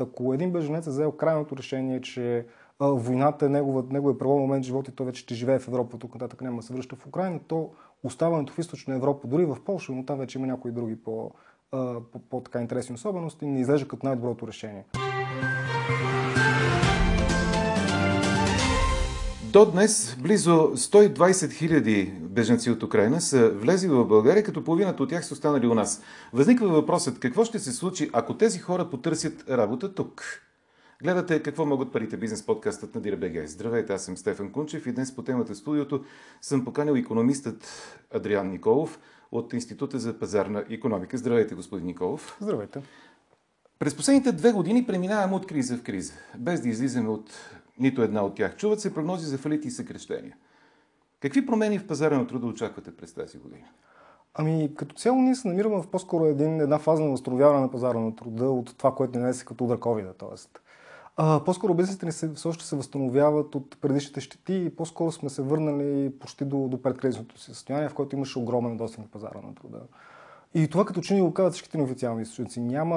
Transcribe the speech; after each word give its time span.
ако 0.00 0.34
един 0.34 0.52
беженец 0.52 0.86
е 0.86 0.90
взел 0.90 1.12
крайното 1.12 1.56
решение, 1.56 2.00
че 2.00 2.46
войната 2.80 3.46
е 3.46 3.48
негова, 3.48 3.84
неговия 3.90 4.18
правом 4.18 4.40
момент 4.40 4.64
в 4.64 4.66
живота 4.66 4.90
и 4.90 4.94
той 4.94 5.06
вече 5.06 5.20
ще 5.20 5.34
живее 5.34 5.58
в 5.58 5.68
Европа, 5.68 5.98
тук 5.98 6.14
нататък 6.14 6.40
няма 6.40 6.56
да 6.56 6.62
се 6.62 6.74
връща 6.74 6.96
в 6.96 7.06
Украина, 7.06 7.40
то 7.48 7.70
оставането 8.04 8.52
в 8.52 8.58
източна 8.58 8.94
Европа, 8.94 9.28
дори 9.28 9.44
в 9.44 9.56
Польша, 9.64 9.92
но 9.92 10.04
там 10.04 10.18
вече 10.18 10.38
има 10.38 10.46
някои 10.46 10.70
други 10.70 10.96
по, 10.96 11.30
по, 11.70 12.18
по 12.30 12.40
така 12.40 12.60
интересни 12.60 12.94
особености, 12.94 13.46
не 13.46 13.60
изглежда 13.60 13.88
като 13.88 14.06
най-доброто 14.06 14.46
решение. 14.46 14.84
До 19.56 19.70
днес 19.70 20.16
близо 20.20 20.50
120 20.50 21.52
хиляди 21.52 22.12
беженци 22.20 22.70
от 22.70 22.82
Украина 22.82 23.20
са 23.20 23.50
влезли 23.50 23.88
в 23.88 24.04
България, 24.04 24.42
като 24.42 24.64
половината 24.64 25.02
от 25.02 25.08
тях 25.08 25.26
са 25.26 25.34
останали 25.34 25.66
у 25.66 25.74
нас. 25.74 26.02
Възниква 26.32 26.68
въпросът 26.68 27.20
какво 27.20 27.44
ще 27.44 27.58
се 27.58 27.72
случи, 27.72 28.10
ако 28.12 28.36
тези 28.36 28.58
хора 28.58 28.90
потърсят 28.90 29.50
работа 29.50 29.94
тук? 29.94 30.42
Гледате 31.02 31.42
какво 31.42 31.66
могат 31.66 31.92
парите 31.92 32.16
бизнес 32.16 32.46
подкастът 32.46 32.94
на 32.94 33.00
Дирабеге. 33.00 33.46
Здравейте, 33.46 33.92
аз 33.92 34.04
съм 34.04 34.16
Стефан 34.16 34.52
Кунчев 34.52 34.86
и 34.86 34.92
днес 34.92 35.16
по 35.16 35.22
темата 35.22 35.54
в 35.54 35.56
студиото 35.56 36.04
съм 36.40 36.64
поканил 36.64 36.92
економистът 36.92 37.68
Адриан 38.14 38.50
Николов 38.50 38.98
от 39.32 39.52
Института 39.52 39.98
за 39.98 40.18
пазарна 40.18 40.64
економика. 40.70 41.18
Здравейте, 41.18 41.54
господин 41.54 41.86
Николов. 41.86 42.38
Здравейте. 42.40 42.82
През 43.78 43.94
последните 43.94 44.32
две 44.32 44.52
години 44.52 44.86
преминаваме 44.86 45.34
от 45.34 45.46
криза 45.46 45.76
в 45.76 45.82
криза, 45.82 46.12
без 46.38 46.60
да 46.60 46.68
излизаме 46.68 47.08
от 47.08 47.30
нито 47.78 48.02
една 48.02 48.24
от 48.24 48.34
тях. 48.34 48.56
Чуват 48.56 48.80
се 48.80 48.94
прогнози 48.94 49.26
за 49.26 49.38
фалити 49.38 49.68
и 49.68 49.70
съкрещения. 49.70 50.36
Какви 51.20 51.46
промени 51.46 51.78
в 51.78 51.86
пазара 51.86 52.18
на 52.18 52.26
труда 52.26 52.46
очаквате 52.46 52.96
през 52.96 53.14
тази 53.14 53.38
година? 53.38 53.66
Ами, 54.34 54.74
като 54.74 54.94
цяло 54.96 55.22
ние 55.22 55.34
се 55.34 55.48
намираме 55.48 55.82
в 55.82 55.90
по-скоро 55.90 56.26
един, 56.26 56.60
една 56.60 56.78
фаза 56.78 57.02
на 57.02 57.10
възстановяване 57.10 57.60
на 57.60 57.70
пазара 57.70 57.98
на 57.98 58.16
труда 58.16 58.50
от 58.50 58.78
това, 58.78 58.94
което 58.94 59.18
не 59.18 59.30
е 59.30 59.32
като 59.46 59.64
удар 59.64 59.78
COVID. 59.78 60.18
Тоест, 60.18 60.60
а, 61.16 61.44
по-скоро 61.44 61.74
бизнесите 61.74 62.06
ни 62.06 62.12
се, 62.12 62.32
все 62.32 62.48
още 62.48 62.64
се 62.64 62.76
възстановяват 62.76 63.54
от 63.54 63.80
предишните 63.80 64.20
щети 64.20 64.54
и 64.54 64.76
по-скоро 64.76 65.12
сме 65.12 65.30
се 65.30 65.42
върнали 65.42 66.12
почти 66.18 66.44
до, 66.44 66.68
до 66.68 66.82
предкризисното 66.82 67.38
си 67.38 67.44
състояние, 67.44 67.88
в 67.88 67.94
което 67.94 68.16
имаше 68.16 68.38
огромен 68.38 68.70
недостиг 68.70 68.98
на 68.98 69.06
пазара 69.06 69.40
на 69.46 69.54
труда. 69.54 69.78
И 70.56 70.68
това 70.68 70.84
като 70.84 71.00
че 71.00 71.14
ни 71.14 71.20
го 71.20 71.34
казват 71.34 71.52
всичките 71.52 71.78
ни 71.78 71.84
официални 71.84 72.22
източници. 72.22 72.60
Няма, 72.60 72.96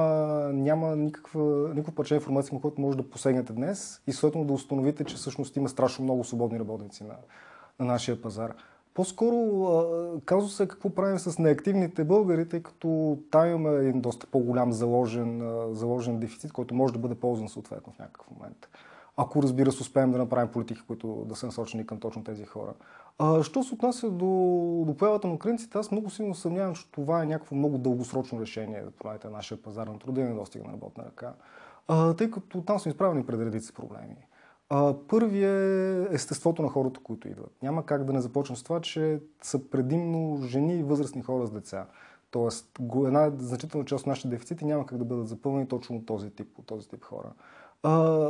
няма 0.53 0.95
никаква, 0.95 1.69
никаква 1.69 1.95
парче 1.95 2.15
информация, 2.15 2.53
на 2.53 2.61
която 2.61 2.81
може 2.81 2.97
да 2.97 3.09
посегнете 3.09 3.53
днес 3.53 4.02
и 4.07 4.11
съответно 4.11 4.45
да 4.45 4.53
установите, 4.53 5.03
че 5.03 5.15
всъщност 5.15 5.55
има 5.55 5.69
страшно 5.69 6.03
много 6.03 6.23
свободни 6.23 6.59
работници 6.59 7.03
на, 7.03 7.15
на 7.80 7.85
нашия 7.85 8.21
пазар. 8.21 8.53
По-скоро 8.93 9.85
казва 10.25 10.49
се 10.49 10.67
какво 10.67 10.89
правим 10.89 11.19
с 11.19 11.39
неактивните 11.39 12.03
българи, 12.03 12.49
тъй 12.49 12.63
като 12.63 13.17
там 13.31 13.49
имаме 13.49 13.75
един 13.75 14.02
доста 14.02 14.27
по-голям 14.27 14.73
заложен, 14.73 15.41
заложен 15.71 16.19
дефицит, 16.19 16.53
който 16.53 16.75
може 16.75 16.93
да 16.93 16.99
бъде 16.99 17.15
ползван 17.15 17.49
съответно 17.49 17.93
в 17.93 17.99
някакъв 17.99 18.27
момент. 18.31 18.67
Ако 19.22 19.44
разбира 19.44 19.72
се, 19.72 19.81
успеем 19.81 20.12
да 20.12 20.17
направим 20.17 20.52
политики, 20.52 20.81
които 20.88 21.25
да 21.30 21.36
са 21.36 21.45
насочени 21.45 21.86
към 21.86 22.00
точно 22.00 22.23
тези 22.23 22.45
хора. 22.45 22.73
А, 23.17 23.44
що 23.44 23.64
се 23.64 23.73
отнася 23.73 24.09
до, 24.09 24.26
до 24.88 24.95
появата 24.98 25.28
на 25.28 25.34
украинците, 25.34 25.78
аз 25.78 25.92
много 25.92 26.09
силно 26.09 26.36
съмнявам, 26.36 26.76
че 26.76 26.92
това 26.92 27.23
е 27.23 27.26
някакво 27.26 27.56
много 27.56 27.78
дългосрочно 27.78 28.42
решение 28.42 28.81
да 28.81 28.92
промените 28.92 29.30
нашия 29.30 29.61
пазар 29.61 29.88
на 29.88 30.00
труда 30.00 30.22
и 30.22 30.23
недостига 30.23 30.66
на 30.66 30.73
работна 30.73 31.06
ръка. 31.06 31.34
А, 31.88 32.14
тъй 32.14 32.31
като 32.31 32.61
там 32.61 32.80
сме 32.80 32.89
изправени 32.89 33.26
пред 33.26 33.39
редици 33.39 33.73
проблеми. 33.73 34.16
Първият 35.08 36.11
е 36.11 36.16
естеството 36.16 36.61
на 36.61 36.70
хората, 36.70 37.00
които 37.04 37.28
идват. 37.28 37.52
Няма 37.64 37.86
как 37.86 38.04
да 38.04 38.14
не 38.14 38.22
започнем 38.22 38.56
с 38.56 38.64
това, 38.64 38.81
че 38.81 39.20
са 39.42 39.70
предимно 39.70 40.42
жени 40.44 40.76
и 40.76 40.83
възрастни 40.83 41.22
хора 41.22 41.48
с 41.48 41.52
деца. 41.52 41.86
Тоест, 42.31 42.80
една 42.95 43.31
значителна 43.38 43.86
част 43.86 44.02
от 44.02 44.08
нашите 44.08 44.28
дефицити 44.28 44.66
няма 44.66 44.86
как 44.86 44.98
да 44.98 45.06
бъдат 45.06 45.28
запълнени 45.28 45.67
точно 45.67 45.95
от 45.95 46.06
този 46.06 46.30
тип, 46.30 46.59
от 46.59 46.66
този 46.66 46.89
тип 46.89 47.04
хора. 47.04 47.31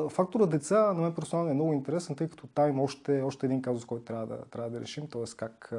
Фактора 0.10 0.46
деца 0.46 0.94
на 0.94 1.02
мен 1.02 1.14
персонално 1.14 1.52
е 1.52 1.54
много 1.54 1.74
интересен, 1.74 2.16
тъй 2.16 2.30
като 2.30 2.48
там 2.48 2.70
има 2.70 2.84
още, 2.84 3.22
още 3.22 3.46
един 3.46 3.62
казус, 3.62 3.86
който 3.86 4.06
трябва 4.06 4.26
да, 4.26 4.38
трябва 4.46 4.70
да 4.70 4.82
решим, 4.82 5.08
т.е. 5.08 5.24
как 5.38 5.74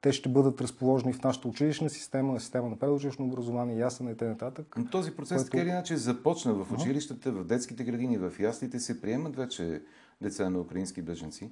те 0.00 0.12
ще 0.12 0.28
бъдат 0.28 0.60
разположени 0.60 1.12
в 1.12 1.22
нашата 1.22 1.48
училищна 1.48 1.90
система, 1.90 2.32
на 2.32 2.40
система 2.40 2.68
на 2.68 2.76
предучилищно 2.76 3.24
образование, 3.24 3.78
ясен 3.78 4.08
и 4.08 4.16
т.н. 4.16 4.50
Този 4.90 5.16
процес 5.16 5.36
което... 5.36 5.50
така 5.50 5.62
или 5.62 5.68
иначе 5.68 5.96
започна 5.96 6.54
в 6.54 6.72
училищата, 6.72 7.32
в 7.32 7.44
детските 7.44 7.84
градини, 7.84 8.18
в 8.18 8.32
яслите 8.40 8.78
се 8.78 9.00
приемат 9.00 9.36
вече 9.36 9.82
деца 10.20 10.50
на 10.50 10.60
украински 10.60 11.02
беженци? 11.02 11.50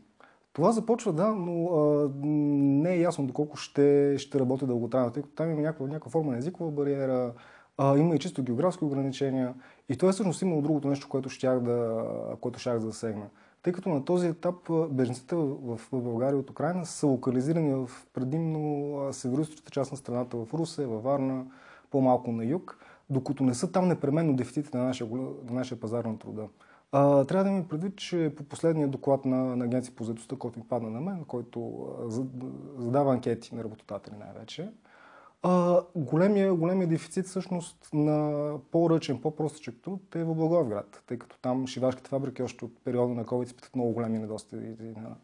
Това 0.53 0.73
започва, 0.73 1.13
да, 1.13 1.29
но 1.35 1.67
а, 1.67 2.11
не 2.25 2.95
е 2.95 3.01
ясно 3.01 3.27
доколко 3.27 3.57
ще, 3.57 4.15
ще 4.19 4.41
работи 4.41 4.67
дълготрайно, 4.67 5.11
тъй 5.11 5.23
като 5.23 5.35
там 5.35 5.51
има 5.51 5.61
някаква, 5.61 5.87
някаква 5.87 6.11
форма 6.11 6.33
на 6.33 6.39
езикова 6.39 6.71
бариера, 6.71 7.33
а, 7.79 7.99
има 7.99 8.15
и 8.15 8.19
чисто 8.19 8.43
географски 8.43 8.85
ограничения. 8.85 9.55
И 9.89 9.97
това 9.97 10.09
е 10.09 10.13
всъщност 10.13 10.43
имало 10.43 10.63
другото 10.63 10.89
нещо, 10.89 11.09
което 11.09 11.29
щях 11.29 11.61
да, 11.61 12.05
което 12.41 12.59
щях 12.59 12.75
да 12.75 12.87
засегна 12.87 13.27
тъй 13.67 13.73
като 13.73 13.89
на 13.89 14.05
този 14.05 14.27
етап 14.27 14.55
беженците 14.91 15.35
в, 15.37 15.81
България 15.93 16.39
от 16.39 16.51
Украина 16.51 16.87
са 16.87 17.07
локализирани 17.07 17.75
в 17.75 17.91
предимно 18.13 19.09
северо 19.13 19.45
част 19.71 19.91
на 19.91 19.97
страната, 19.97 20.37
в 20.37 20.55
Русе, 20.55 20.87
във 20.87 21.03
Варна, 21.03 21.47
по-малко 21.91 22.33
на 22.33 22.45
юг, 22.45 22.79
докато 23.11 23.45
не 23.45 23.55
са 23.55 23.73
там 23.73 23.89
непременно 23.89 24.37
дефицитите 24.37 24.79
на 24.79 24.85
нашия, 24.85 25.09
на 25.11 25.53
нашия 25.53 25.81
пазар 25.81 26.05
на 26.05 26.19
труда. 26.19 26.49
А, 26.93 27.25
трябва 27.25 27.45
да 27.45 27.51
ми 27.51 27.69
предвид, 27.69 27.97
че 27.97 28.33
по 28.37 28.45
последния 28.45 28.89
доклад 28.89 29.25
на, 29.25 29.57
на 29.57 29.65
Агенция 29.65 29.95
по 29.95 30.05
заедостта, 30.05 30.37
който 30.37 30.59
ми 30.59 30.65
падна 30.69 30.91
на 30.91 31.01
мен, 31.01 31.25
който 31.25 31.89
задава 32.79 33.13
анкети 33.13 33.55
на 33.55 33.65
работодатели 33.65 34.15
най-вече, 34.19 34.71
а, 35.49 35.83
големия, 35.95 36.55
големия 36.55 36.89
дефицит 36.89 37.27
всъщност 37.27 37.89
на 37.93 38.51
по-ръчен, 38.71 39.21
по-простичък 39.21 39.83
труд 39.83 40.15
е 40.15 40.25
в 40.25 40.35
Благоевград, 40.35 41.03
тъй 41.07 41.19
като 41.19 41.39
там 41.39 41.67
шивашките 41.67 42.09
фабрики 42.09 42.43
още 42.43 42.65
от 42.65 42.85
периода 42.85 43.15
на 43.15 43.25
COVID 43.25 43.45
изпитат 43.45 43.75
много 43.75 43.93
големи 43.93 44.19
недостиги 44.19 44.77
на, 44.81 45.17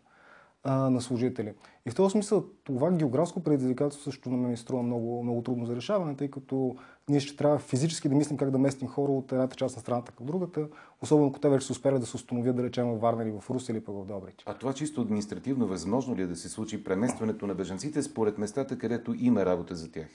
а, 0.64 0.90
на 0.90 1.00
служители. 1.00 1.54
И 1.86 1.90
в 1.90 1.94
този 1.94 2.12
смисъл 2.12 2.44
това 2.64 2.90
географско 2.90 3.42
предизвикателство 3.42 4.10
също 4.10 4.30
на 4.30 4.36
мен 4.36 4.56
струва 4.56 4.82
много, 4.82 5.22
много 5.22 5.42
трудно 5.42 5.66
за 5.66 5.76
решаване, 5.76 6.16
тъй 6.16 6.30
като 6.30 6.76
ние 7.08 7.20
ще 7.20 7.36
трябва 7.36 7.58
физически 7.58 8.08
да 8.08 8.14
мислим 8.14 8.36
как 8.36 8.50
да 8.50 8.58
местим 8.58 8.88
хора 8.88 9.12
от 9.12 9.32
едната 9.32 9.56
част 9.56 9.76
на 9.76 9.80
страната 9.80 10.12
към 10.12 10.26
другата, 10.26 10.68
особено 11.02 11.28
ако 11.28 11.40
те 11.40 11.48
вече 11.48 11.66
са 11.66 11.72
успели 11.72 11.98
да 11.98 12.06
се 12.06 12.16
установят, 12.16 12.56
да 12.56 12.62
речем, 12.62 12.86
в 12.86 13.00
Варна 13.00 13.22
или 13.22 13.30
в 13.40 13.50
Рус 13.50 13.68
или 13.68 13.80
пък 13.80 13.94
в 13.94 14.06
Добрич. 14.06 14.42
А 14.46 14.54
това 14.54 14.72
чисто 14.72 15.00
административно 15.00 15.66
възможно 15.66 16.16
ли 16.16 16.22
е 16.22 16.26
да 16.26 16.36
се 16.36 16.48
случи 16.48 16.84
преместването 16.84 17.46
на 17.46 17.54
бежанците 17.54 18.02
според 18.02 18.38
местата, 18.38 18.78
където 18.78 19.14
има 19.18 19.46
работа 19.46 19.74
за 19.74 19.92
тях? 19.92 20.08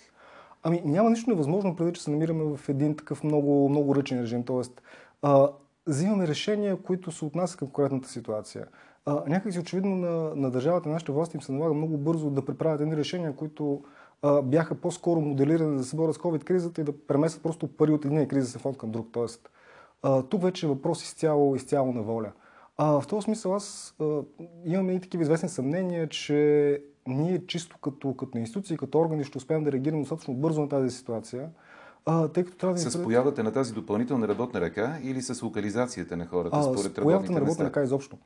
Ами 0.64 0.82
няма 0.86 1.10
нищо 1.10 1.30
невъзможно, 1.30 1.76
преди 1.76 1.94
че 1.94 2.04
се 2.04 2.12
намираме 2.12 2.58
в 2.58 2.70
един 2.70 2.96
такъв 2.96 3.24
много, 3.24 3.70
много 3.70 3.96
ръчен 3.96 4.22
режим. 4.22 4.44
Тоест, 4.44 4.82
а, 5.22 5.50
взимаме 5.88 6.28
решения, 6.28 6.78
които 6.78 7.12
се 7.12 7.26
отнасят 7.26 7.58
към 7.58 7.68
конкретната 7.68 8.10
ситуация. 8.10 8.68
А, 9.08 9.24
някакси 9.28 9.60
очевидно 9.60 9.96
на, 9.96 10.36
на 10.36 10.52
държавата, 10.52 10.90
на 10.90 10.94
нашите 10.94 11.12
власти 11.12 11.38
им 11.38 11.42
се 11.42 11.52
налага 11.52 11.74
много 11.74 11.98
бързо 11.98 12.30
да 12.30 12.46
преправят 12.46 12.82
едни 12.82 12.98
решения, 12.98 13.36
които 13.36 13.84
а, 14.22 14.42
бяха 14.42 14.76
по-скоро 14.76 15.22
моделирани 15.22 15.78
да 15.78 15.84
се 15.84 15.96
борят 15.96 16.16
с 16.16 16.18
COVID-кризата 16.18 16.82
и 16.82 16.84
да 16.84 17.06
преместят 17.08 17.44
просто 17.44 17.68
пари 17.68 17.92
от 17.92 18.06
един 18.06 18.28
кризисен 18.28 18.62
фонд 18.62 18.78
към 18.78 18.92
друг. 18.92 19.08
Тоест, 19.12 19.50
а, 20.04 20.22
тук 20.22 20.42
вече 20.42 20.66
е 20.66 20.70
въпрос 20.70 21.04
изцяло, 21.04 21.56
изцяло 21.56 21.94
на 21.94 22.02
воля. 22.02 22.32
А, 22.78 23.02
в 23.02 23.08
този 23.08 23.26
смисъл 23.26 23.56
аз 23.56 23.96
а, 24.02 24.22
имаме 24.66 24.94
и 24.94 25.00
такива 25.00 25.24
известни 25.24 25.50
съмнения, 25.50 26.10
че 26.10 26.82
ние 27.08 27.46
чисто 27.48 27.78
като, 27.78 28.14
като 28.14 28.38
институции, 28.38 28.78
като 28.78 29.00
органи 29.00 29.24
ще 29.24 29.38
успеем 29.38 29.64
да 29.64 29.72
реагираме 29.72 30.02
достатъчно 30.02 30.34
бързо 30.34 30.62
на 30.62 30.70
тази 30.70 30.90
ситуация, 30.90 31.50
а, 32.06 32.28
тъй 32.28 32.44
като 32.44 32.58
трябва 32.58 32.74
да 32.74 32.80
С 32.80 33.04
появата 33.04 33.44
на 33.44 33.52
тази 33.52 33.74
допълнителна 33.74 34.28
работна 34.28 34.62
ръка 34.62 34.98
или 35.04 35.22
с 35.22 35.42
локализацията 35.42 36.18
на 36.18 36.26
хората 36.26 36.58
а, 36.58 36.64
според 36.64 36.92
с 36.92 36.94
появата 36.94 37.32
на 37.32 37.42
работна 37.42 37.66
ръка 37.66 37.84
изобщо. 37.84 38.18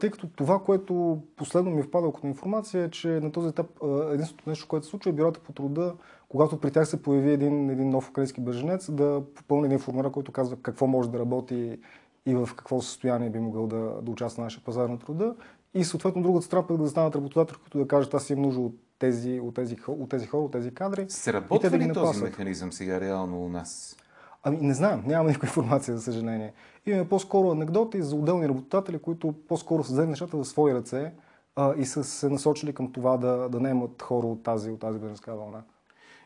Тъй 0.00 0.10
като 0.10 0.28
това, 0.28 0.58
което 0.58 1.22
последно 1.36 1.70
ми 1.70 1.80
е 1.80 1.82
впада 1.82 2.12
като 2.14 2.26
информация 2.26 2.84
е, 2.84 2.90
че 2.90 3.08
на 3.08 3.32
този 3.32 3.48
етап 3.48 3.66
единственото 4.12 4.50
нещо, 4.50 4.68
което 4.68 4.86
се 4.86 4.90
случва 4.90 5.10
е 5.10 5.12
бюрата 5.12 5.40
по 5.40 5.52
труда, 5.52 5.94
когато 6.28 6.60
при 6.60 6.70
тях 6.70 6.88
се 6.88 7.02
появи 7.02 7.32
един, 7.32 7.70
един 7.70 7.90
нов 7.90 8.10
украински 8.10 8.40
беженец, 8.40 8.90
да 8.90 9.22
попълни 9.34 9.66
един 9.66 9.78
формуляр, 9.78 10.10
който 10.10 10.32
казва 10.32 10.56
какво 10.62 10.86
може 10.86 11.10
да 11.10 11.18
работи 11.18 11.78
и 12.26 12.34
в 12.34 12.48
какво 12.56 12.80
състояние 12.80 13.30
би 13.30 13.38
могъл 13.38 13.66
да, 13.66 13.76
да 14.02 14.10
участва 14.10 14.40
на 14.40 14.46
нашия 14.46 14.64
пазар 14.64 14.88
на 14.88 14.98
труда. 14.98 15.34
И 15.74 15.84
съответно 15.84 16.22
другата 16.22 16.46
страна 16.46 16.66
пък 16.66 16.76
да 16.76 16.88
станат 16.88 17.16
работодатели, 17.16 17.56
които 17.56 17.78
да 17.78 17.88
кажат 17.88 18.14
аз 18.14 18.30
имам 18.30 18.42
нужда 18.42 18.60
от 18.60 18.74
тези, 18.98 19.40
от 19.40 19.54
тези, 19.54 19.76
от 19.88 20.08
тези 20.10 20.26
хора, 20.26 20.42
от 20.42 20.52
тези 20.52 20.74
кадри. 20.74 21.06
Сработва 21.08 21.70
да 21.70 21.78
ли 21.78 21.92
този 21.92 22.22
механизъм 22.22 22.72
сега 22.72 23.00
реално 23.00 23.44
у 23.44 23.48
нас? 23.48 23.96
Ами 24.42 24.58
не 24.60 24.74
знам, 24.74 25.02
нямам 25.06 25.26
никаква 25.26 25.46
информация, 25.46 25.96
за 25.96 26.02
съжаление. 26.02 26.52
Имаме 26.86 27.08
по-скоро 27.08 27.50
анекдоти 27.50 28.02
за 28.02 28.16
отделни 28.16 28.48
работодатели, 28.48 28.98
които 28.98 29.34
по-скоро 29.48 29.84
са 29.84 29.92
взели 29.92 30.06
нещата 30.06 30.36
в 30.36 30.44
свои 30.44 30.74
ръце 30.74 31.12
а, 31.56 31.74
и 31.76 31.84
са 31.84 32.04
се 32.04 32.28
насочили 32.28 32.72
към 32.72 32.92
това 32.92 33.16
да, 33.16 33.48
да 33.48 33.68
имат 33.68 34.02
хора 34.02 34.26
от 34.26 34.42
тази, 34.42 34.70
от 34.70 34.80
тази 34.80 34.98
беженска 34.98 35.36
вълна. 35.36 35.62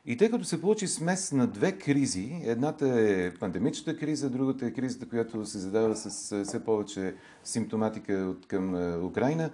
И 0.06 0.16
тъй 0.16 0.30
като 0.30 0.44
се 0.44 0.60
получи 0.60 0.86
смес 0.86 1.32
на 1.32 1.46
две 1.46 1.72
кризи, 1.72 2.40
едната 2.44 2.88
е 2.88 3.34
пандемичната 3.34 3.98
криза, 3.98 4.30
другата 4.30 4.66
е 4.66 4.70
кризата, 4.70 5.08
която 5.08 5.46
се 5.46 5.58
задава 5.58 5.96
с 5.96 6.44
все 6.44 6.64
повече 6.64 7.14
симптоматика 7.44 8.12
от 8.12 8.46
към 8.46 8.74
Украина, 9.04 9.50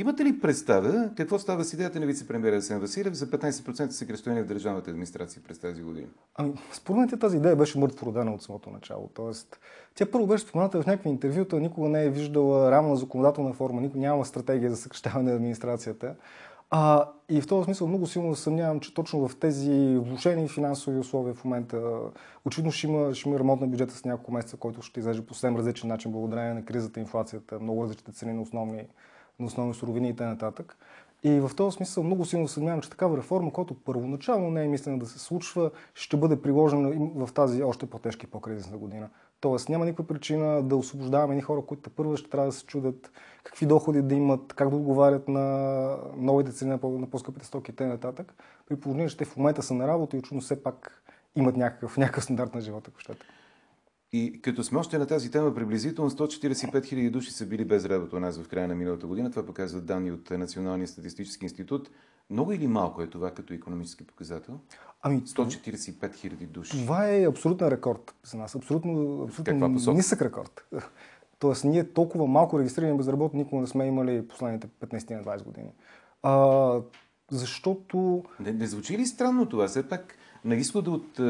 Имате 0.00 0.24
ли 0.24 0.40
представа 0.40 1.10
какво 1.16 1.38
става 1.38 1.64
с 1.64 1.72
идеята 1.72 2.00
на 2.00 2.06
вице-премьера 2.06 2.56
Асен 2.56 2.80
Василев 2.80 3.14
за 3.14 3.26
15% 3.26 3.90
съкрещение 3.90 4.42
в 4.42 4.46
държавната 4.46 4.90
администрация 4.90 5.42
през 5.48 5.58
тази 5.58 5.82
година? 5.82 6.06
Ами, 6.34 6.52
според 6.72 6.98
мен 6.98 7.18
тази 7.18 7.36
идея 7.36 7.56
беше 7.56 7.78
мъртво 7.78 8.06
родена 8.06 8.34
от 8.34 8.42
самото 8.42 8.70
начало. 8.70 9.10
Тоест, 9.14 9.60
тя 9.94 10.06
първо 10.06 10.26
беше 10.26 10.44
спомената 10.44 10.82
в 10.82 10.86
някакви 10.86 11.08
интервюта, 11.08 11.60
никога 11.60 11.88
не 11.88 12.04
е 12.04 12.10
виждала 12.10 12.70
рамна 12.70 12.96
законодателна 12.96 13.52
форма, 13.52 13.80
никога 13.80 14.00
няма 14.00 14.24
стратегия 14.24 14.70
за 14.70 14.76
съкрещаване 14.76 15.30
на 15.30 15.36
администрацията. 15.36 16.14
А, 16.70 17.08
и 17.28 17.40
в 17.40 17.46
този 17.46 17.64
смисъл 17.64 17.88
много 17.88 18.06
силно 18.06 18.34
съмнявам, 18.34 18.80
че 18.80 18.94
точно 18.94 19.28
в 19.28 19.36
тези 19.36 19.98
влушени 19.98 20.48
финансови 20.48 20.98
условия 20.98 21.34
в 21.34 21.44
момента, 21.44 21.82
очевидно 22.44 22.72
ще 22.72 22.86
има, 22.86 23.14
ще 23.14 23.28
има 23.28 23.38
ремонт 23.38 23.60
на 23.60 23.66
бюджета 23.66 23.94
с 23.94 24.04
няколко 24.04 24.32
месеца, 24.32 24.56
който 24.56 24.82
ще 24.82 25.00
излезе 25.00 25.26
по 25.26 25.34
съвсем 25.34 25.56
различен 25.56 25.88
начин, 25.88 26.12
благодарение 26.12 26.54
на 26.54 26.64
кризата, 26.64 27.00
инфлацията, 27.00 27.60
много 27.60 27.82
различните 27.82 28.12
цени 28.12 28.32
на 28.32 28.42
основни, 28.42 28.86
на 29.40 29.46
основни 29.46 29.74
суровини 29.74 30.08
и 30.08 30.16
т.н. 30.16 30.52
И 31.22 31.40
в 31.40 31.50
този 31.56 31.76
смисъл 31.76 32.04
много 32.04 32.24
силно 32.24 32.48
съмнявам, 32.48 32.80
че 32.80 32.90
такава 32.90 33.16
реформа, 33.16 33.52
която 33.52 33.74
първоначално 33.74 34.50
не 34.50 34.64
е 34.64 34.68
мислена 34.68 34.98
да 34.98 35.06
се 35.06 35.18
случва, 35.18 35.70
ще 35.94 36.16
бъде 36.16 36.42
приложена 36.42 37.10
в 37.14 37.32
тази 37.32 37.62
още 37.62 37.86
по-тежка 37.86 38.26
и 38.26 38.30
по-кризисна 38.30 38.78
година. 38.78 39.08
Тоест 39.40 39.68
няма 39.68 39.84
никаква 39.84 40.06
причина 40.06 40.62
да 40.62 40.76
освобождаваме 40.76 41.34
ни 41.34 41.40
хора, 41.40 41.62
които 41.62 41.90
първо 41.90 42.16
ще 42.16 42.30
трябва 42.30 42.46
да 42.46 42.52
се 42.52 42.66
чудят 42.66 43.12
какви 43.44 43.66
доходи 43.66 44.02
да 44.02 44.14
имат, 44.14 44.52
как 44.52 44.70
да 44.70 44.76
отговарят 44.76 45.28
на 45.28 45.96
новите 46.16 46.52
цени 46.52 46.70
на 46.84 47.06
по-скъпите 47.10 47.46
стоки 47.46 47.70
и 47.70 47.74
т.н. 47.74 48.12
При 48.68 48.76
положение, 48.76 49.08
че 49.08 49.16
те 49.16 49.24
в 49.24 49.36
момента 49.36 49.62
са 49.62 49.74
на 49.74 49.88
работа 49.88 50.16
и 50.16 50.18
очудно 50.18 50.40
все 50.40 50.62
пак 50.62 51.02
имат 51.36 51.56
някакъв, 51.56 51.96
някакъв 51.96 52.24
стандарт 52.24 52.54
на 52.54 52.60
живота, 52.60 52.90
ако 52.90 53.00
щете. 53.00 53.26
И 54.12 54.42
като 54.42 54.64
сме 54.64 54.78
още 54.78 54.98
на 54.98 55.06
тази 55.06 55.30
тема, 55.30 55.54
приблизително 55.54 56.10
145 56.10 56.72
000 56.72 57.10
души 57.10 57.30
са 57.30 57.46
били 57.46 57.64
без 57.64 57.84
работа 57.84 58.16
у 58.16 58.20
нас 58.20 58.38
в 58.38 58.48
края 58.48 58.68
на 58.68 58.74
миналата 58.74 59.06
година. 59.06 59.30
Това 59.30 59.46
показват 59.46 59.86
данни 59.86 60.12
от 60.12 60.30
Националния 60.30 60.88
статистически 60.88 61.44
институт. 61.44 61.90
Много 62.30 62.52
или 62.52 62.66
малко 62.66 63.02
е 63.02 63.06
това 63.06 63.30
като 63.30 63.54
економически 63.54 64.06
показател? 64.06 64.60
Ами, 65.02 65.20
145 65.20 66.14
хиляди 66.14 66.46
души. 66.46 66.70
Това 66.70 67.08
е 67.08 67.26
абсолютен 67.26 67.68
рекорд 67.68 68.14
за 68.24 68.38
нас. 68.38 68.54
Абсолютно, 68.54 69.22
абсолютно 69.24 69.92
нисък 69.92 70.22
рекорд. 70.22 70.64
Тоест, 71.38 71.64
ние 71.64 71.84
толкова 71.84 72.26
малко 72.26 72.58
регистрирани 72.58 72.96
безработни 72.96 73.38
никога 73.38 73.60
не 73.60 73.66
сме 73.66 73.86
имали 73.86 74.28
последните 74.28 74.68
15 74.68 75.10
на 75.10 75.24
20 75.24 75.44
години. 75.44 75.72
А, 76.22 76.76
защото... 77.30 78.24
Не, 78.40 78.52
не 78.52 78.66
звучи 78.66 78.98
ли 78.98 79.06
странно 79.06 79.48
това? 79.48 79.68
Все 79.68 79.88
пак 79.88 80.14
на 80.44 80.54
изхода 80.54 80.90
от 80.90 81.20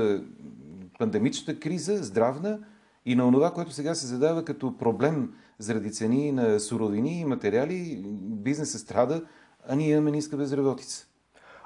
пандемичната 1.01 1.61
криза, 1.61 1.97
здравна 2.03 2.59
и 3.07 3.15
на 3.15 3.33
това, 3.33 3.51
което 3.51 3.73
сега 3.73 3.95
се 3.95 4.07
задава 4.07 4.45
като 4.45 4.77
проблем 4.79 5.33
заради 5.59 5.93
цени 5.93 6.33
на 6.33 6.61
суровини 6.61 7.21
и 7.21 7.25
материали, 7.25 8.03
бизнесът 8.23 8.81
страда, 8.81 9.23
а 9.69 9.75
ние 9.75 9.91
имаме 9.91 10.11
ниска 10.11 10.37
безработица. 10.37 11.07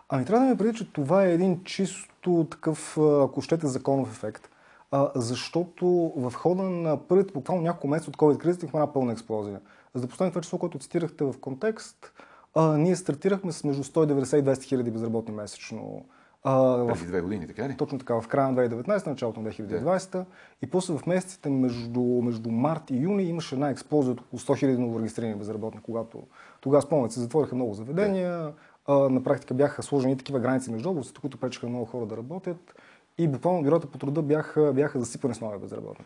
Ами 0.09 0.25
трябва 0.25 0.45
да 0.45 0.51
ми 0.51 0.59
преди, 0.59 0.79
че 0.79 0.93
това 0.93 1.25
е 1.25 1.33
един 1.33 1.65
чисто 1.65 2.47
такъв, 2.51 2.99
ако 2.99 3.43
щете, 3.43 3.67
законов 3.67 4.13
ефект. 4.13 4.51
А, 4.91 5.11
защото 5.15 6.13
в 6.17 6.33
хода 6.37 6.63
на 6.63 7.09
първите 7.09 7.33
буквално 7.33 7.63
няколко 7.63 7.89
месеца 7.89 8.11
от 8.11 8.17
COVID-кризата 8.17 8.65
имахме 8.65 8.81
една 8.81 8.93
пълна 8.93 9.13
експлозия. 9.13 9.61
За 9.95 10.03
да 10.03 10.09
поставим 10.09 10.31
това 10.33 10.43
число, 10.43 10.59
което 10.59 10.79
цитирахте 10.79 11.25
в 11.25 11.35
контекст, 11.41 12.13
а, 12.55 12.79
ние 12.79 12.97
стартирахме 12.97 13.53
с 13.53 13.65
между 13.65 13.85
190 13.85 14.39
и 14.39 14.43
200 14.43 14.63
хиляди 14.63 14.91
безработни 14.91 15.35
месечно. 15.35 16.05
А, 16.45 16.87
Преди 16.87 17.07
две 17.07 17.21
години, 17.21 17.47
така 17.47 17.69
ли? 17.69 17.77
Точно 17.77 17.99
така, 17.99 18.21
в 18.21 18.29
края 18.29 18.53
на 18.53 18.69
2019, 18.69 19.07
началото 19.07 19.41
на 19.41 19.51
2020. 19.51 20.13
Да. 20.13 20.25
И 20.63 20.67
после 20.67 20.99
в 20.99 21.07
месеците 21.07 21.49
между, 21.51 22.03
между 22.03 22.51
март 22.51 22.91
и 22.91 22.97
юни 22.97 23.23
имаше 23.23 23.55
една 23.55 23.71
експлозия 23.71 24.13
от 24.13 24.21
около 24.21 24.41
100 24.41 24.59
хиляди 24.59 24.79
новорегистрирани 24.79 25.35
безработни, 25.35 25.81
когато 25.83 26.23
тогава 26.61 26.83
спомняте 26.83 27.15
се 27.15 27.21
затвориха 27.21 27.55
много 27.55 27.75
заведения, 27.75 28.39
да 28.39 28.53
на 28.89 29.23
практика 29.23 29.55
бяха 29.55 29.83
сложени 29.83 30.17
такива 30.17 30.41
граници 30.41 30.71
между 30.71 30.91
областите, 30.91 31.21
които 31.21 31.39
пречеха 31.39 31.69
много 31.69 31.85
хора 31.85 32.07
да 32.07 32.17
работят 32.17 32.75
и 33.19 33.29
буквално 33.29 33.63
бюрата 33.63 33.87
по 33.87 33.99
труда 33.99 34.23
бяха, 34.23 34.73
бяха 34.73 35.01
засипани 35.01 35.35
с 35.35 35.41
нови 35.41 35.59
безработни. 35.59 36.05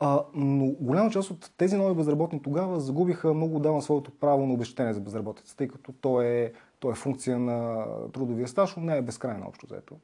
А, 0.00 0.22
но 0.34 0.66
голяма 0.66 1.10
част 1.10 1.30
от 1.30 1.50
тези 1.56 1.76
нови 1.76 1.94
безработни 1.94 2.42
тогава 2.42 2.80
загубиха 2.80 3.34
много 3.34 3.56
отдавна 3.56 3.82
своето 3.82 4.10
право 4.10 4.46
на 4.46 4.52
обещание 4.52 4.94
за 4.94 5.00
безработица, 5.00 5.56
тъй 5.56 5.68
като 5.68 5.92
то 5.92 6.22
е, 6.22 6.52
то 6.80 6.90
е 6.90 6.94
функция 6.94 7.38
на 7.38 7.84
трудовия 8.12 8.48
стаж, 8.48 8.76
но 8.76 8.82
не 8.82 8.96
е 8.96 9.02
безкрайно 9.02 9.46
общо 9.48 9.66
взето. 9.66 9.94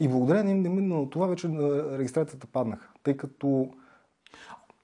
И 0.00 0.08
благодарение 0.08 0.54
на 0.54 1.10
това 1.10 1.26
вече 1.26 1.48
регистрацията 1.98 2.46
паднаха, 2.46 2.88
тъй 3.02 3.16
като 3.16 3.68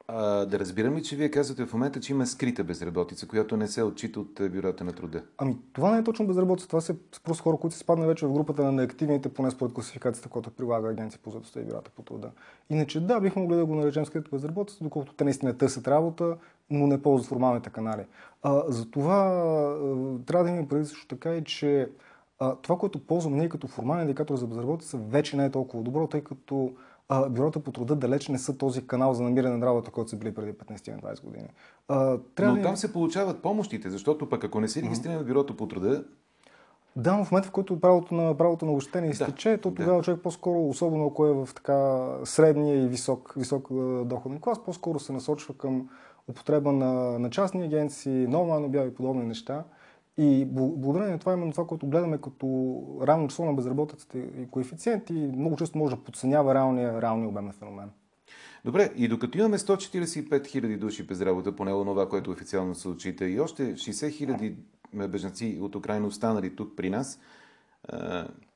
а, 0.09 0.47
да 0.47 0.59
разбирам 0.59 0.97
ли, 0.97 1.03
че 1.03 1.17
вие 1.17 1.31
казвате 1.31 1.67
в 1.67 1.73
момента, 1.73 2.01
че 2.01 2.13
има 2.13 2.27
скрита 2.27 2.65
безработица, 2.65 3.29
която 3.29 3.57
не 3.57 3.69
се 3.69 3.83
отчита 3.83 4.21
от 4.21 4.41
бюрата 4.53 4.85
на 4.85 4.93
труда? 4.93 5.23
Ами, 5.39 5.57
това 5.73 5.91
не 5.91 5.99
е 5.99 6.05
точно 6.05 6.27
безработица. 6.27 6.69
Това 6.69 6.81
са 6.81 6.97
просто 7.25 7.43
хора, 7.43 7.57
които 7.57 7.75
се 7.75 7.81
спадна 7.81 8.07
вече 8.07 8.27
в 8.27 8.33
групата 8.33 8.65
на 8.65 8.73
неактивните, 8.73 9.29
поне 9.35 9.51
според 9.51 9.75
класификацията, 9.75 10.29
която 10.29 10.51
прилага 10.51 10.89
Агенция 10.89 11.21
по 11.23 11.31
заедостта 11.31 11.61
и 11.61 11.65
бюрата 11.65 11.91
по 11.91 12.03
труда. 12.03 12.31
Иначе 12.71 13.01
да, 13.01 13.21
бихме 13.21 13.43
могли 13.43 13.57
да 13.57 13.67
го 13.67 13.75
наречем 13.75 14.07
скрита 14.07 14.31
безработица, 14.33 14.85
доколкото 14.85 15.15
те 15.15 15.25
наистина 15.25 15.59
търсят 15.59 15.89
работа, 15.89 16.37
но 16.71 16.87
не 16.87 17.03
ползват 17.03 17.29
формалните 17.29 17.71
канали. 17.71 18.05
А, 18.43 18.63
затова 18.69 19.15
а, 19.15 19.77
трябва 20.27 20.45
да 20.45 20.51
имаме 20.51 20.69
преди 20.69 20.85
също 20.85 21.07
така 21.07 21.35
и, 21.35 21.45
че 21.45 21.91
а, 22.39 22.57
това, 22.57 22.79
което 22.79 23.07
ползваме 23.07 23.37
ние 23.37 23.49
като 23.49 23.67
формален 23.67 24.03
индикатор 24.03 24.37
за 24.37 24.47
безработица, 24.47 24.99
вече 24.99 25.37
не 25.37 25.45
е 25.45 25.51
толкова 25.51 25.83
добро, 25.83 26.07
тъй 26.07 26.21
като 26.21 26.73
а, 27.09 27.29
бюрото 27.29 27.61
по 27.61 27.73
труда 27.73 27.97
далеч 27.97 28.29
не 28.29 28.39
са 28.39 28.59
този 28.59 28.87
канал 28.87 29.15
за 29.15 29.23
намиране 29.23 29.57
на 29.57 29.67
работа, 29.67 29.91
който 29.91 30.11
са 30.11 30.17
били 30.17 30.35
преди 30.35 30.53
15-20 30.53 31.25
години. 31.25 31.49
А, 31.89 32.19
трябва 32.35 32.57
Но 32.57 32.63
там 32.63 32.77
се 32.77 32.93
получават 32.93 33.43
помощите, 33.43 33.91
защото 33.91 34.29
пък 34.29 34.45
ако 34.45 34.61
не 34.61 34.69
си 34.69 34.83
регистриран 34.83 35.19
в 35.19 35.27
бюрото 35.27 35.57
по 35.57 35.69
труда, 35.69 36.05
да, 36.97 37.25
в 37.25 37.31
момента, 37.31 37.49
в 37.49 37.53
който 37.53 37.81
правото 37.81 38.15
на, 38.15 38.37
правото 38.37 38.67
на 38.67 38.73
обещание 38.73 39.11
изтече, 39.11 39.51
да, 39.51 39.61
то 39.61 39.75
тогава 39.75 39.97
да. 39.97 40.03
човек 40.03 40.21
по-скоро, 40.23 40.69
особено 40.69 41.07
ако 41.07 41.27
е 41.27 41.33
в 41.33 41.49
така 41.55 42.09
средния 42.25 42.85
и 42.85 42.89
висок, 42.89 43.35
висок 43.37 43.69
доходен 44.05 44.41
клас, 44.41 44.65
по-скоро 44.65 44.99
се 44.99 45.13
насочва 45.13 45.55
към 45.55 45.89
употреба 46.29 46.73
на, 46.73 47.19
на 47.19 47.31
частни 47.31 47.65
агенции, 47.65 48.27
ново 48.27 48.65
обяви 48.65 48.89
и 48.89 48.95
подобни 48.95 49.27
неща. 49.27 49.65
И 50.19 50.45
благодарение 50.45 51.13
на 51.13 51.19
това, 51.19 51.33
именно 51.33 51.53
това, 51.53 51.67
което 51.67 51.87
гледаме 51.87 52.19
като 52.19 52.47
равно 53.03 53.29
число 53.29 53.45
на 53.45 53.55
безработицата 53.55 54.19
и 54.19 54.49
коефициенти, 54.51 55.13
много 55.13 55.57
често 55.57 55.79
може 55.79 55.97
да 55.97 56.03
подценява 56.03 56.55
реалния, 56.55 57.03
реалния 57.03 57.29
обем 57.29 57.45
на 57.45 57.53
феномен. 57.53 57.91
Добре, 58.65 58.91
и 58.97 59.09
докато 59.09 59.39
имаме 59.39 59.59
145 59.59 60.47
хиляди 60.47 60.77
души 60.77 61.07
без 61.07 61.21
работа, 61.21 61.57
поне 61.57 61.71
това, 61.71 62.09
което 62.09 62.31
официално 62.31 62.75
се 62.75 62.89
отчита, 62.89 63.29
и 63.29 63.41
още 63.41 63.75
60 63.75 64.11
хиляди 64.11 64.57
бежанци 64.95 65.59
от 65.61 65.75
Украина 65.75 66.07
останали 66.07 66.57
тук 66.57 66.77
при 66.77 66.91
нас, 66.91 67.21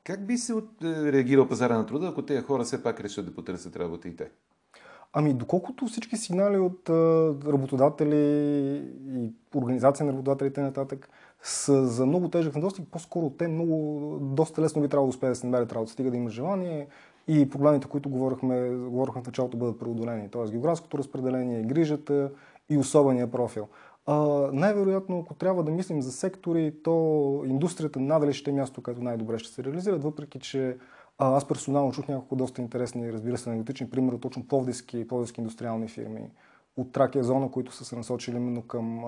как 0.03 0.25
би 0.25 0.37
се 0.37 0.53
реагирал 0.83 1.47
пазара 1.47 1.77
на 1.77 1.85
труда, 1.85 2.07
ако 2.07 2.21
тези 2.21 2.41
хора 2.41 2.63
все 2.63 2.83
пак 2.83 2.99
решат 2.99 3.25
да 3.25 3.35
потърсят 3.35 3.75
работа 3.75 4.07
и 4.07 4.15
те? 4.15 4.31
Ами, 5.13 5.33
доколкото 5.33 5.85
всички 5.85 6.17
сигнали 6.17 6.57
от 6.57 6.89
работодатели 7.47 8.17
и 9.07 9.31
организация 9.55 10.05
на 10.05 10.11
работодателите 10.11 10.61
нататък 10.61 11.09
са 11.43 11.87
за 11.87 12.05
много 12.05 12.29
тежък 12.29 12.55
недостиг, 12.55 12.87
по-скоро 12.91 13.29
те 13.29 13.47
много, 13.47 14.17
доста 14.21 14.61
лесно 14.61 14.81
би 14.81 14.87
трябвало 14.87 15.07
да 15.07 15.09
успеят 15.09 15.31
да 15.31 15.35
се 15.35 15.45
намерят 15.47 15.73
работа, 15.73 15.91
стига 15.91 16.11
да 16.11 16.17
има 16.17 16.29
желание 16.29 16.87
и 17.27 17.49
проблемите, 17.49 17.87
които 17.87 18.09
говорихме, 18.09 18.69
говорихме 18.69 19.21
в 19.21 19.25
началото, 19.25 19.57
бъдат 19.57 19.79
преодолени. 19.79 20.29
Т.е. 20.29 20.51
географското 20.51 20.97
разпределение, 20.97 21.63
грижата 21.63 22.31
и 22.69 22.77
особения 22.77 23.31
профил. 23.31 23.67
А, 24.05 24.17
най-вероятно, 24.53 25.19
ако 25.19 25.33
трябва 25.33 25.63
да 25.63 25.71
мислим 25.71 26.01
за 26.01 26.11
сектори, 26.11 26.73
то 26.83 27.43
индустрията 27.45 27.99
надали 27.99 28.33
ще 28.33 28.49
е 28.49 28.53
място, 28.53 28.81
където 28.81 29.03
най-добре 29.03 29.39
ще 29.39 29.53
се 29.53 29.63
реализират, 29.63 30.03
въпреки 30.03 30.39
че 30.39 30.77
аз 31.17 31.47
персонално 31.47 31.91
чух 31.91 32.07
няколко 32.07 32.35
доста 32.35 32.61
интересни, 32.61 33.13
разбира 33.13 33.37
се, 33.37 33.49
анекдотични 33.49 33.89
примери, 33.89 34.19
точно 34.19 34.47
пловдивски, 34.47 35.07
пловдивски 35.07 35.41
индустриални 35.41 35.87
фирми 35.87 36.29
от 36.77 36.91
Тракия 36.91 37.23
зона, 37.23 37.51
които 37.51 37.71
са 37.71 37.85
се 37.85 37.95
насочили 37.95 38.35
именно 38.35 38.61
към 38.61 39.05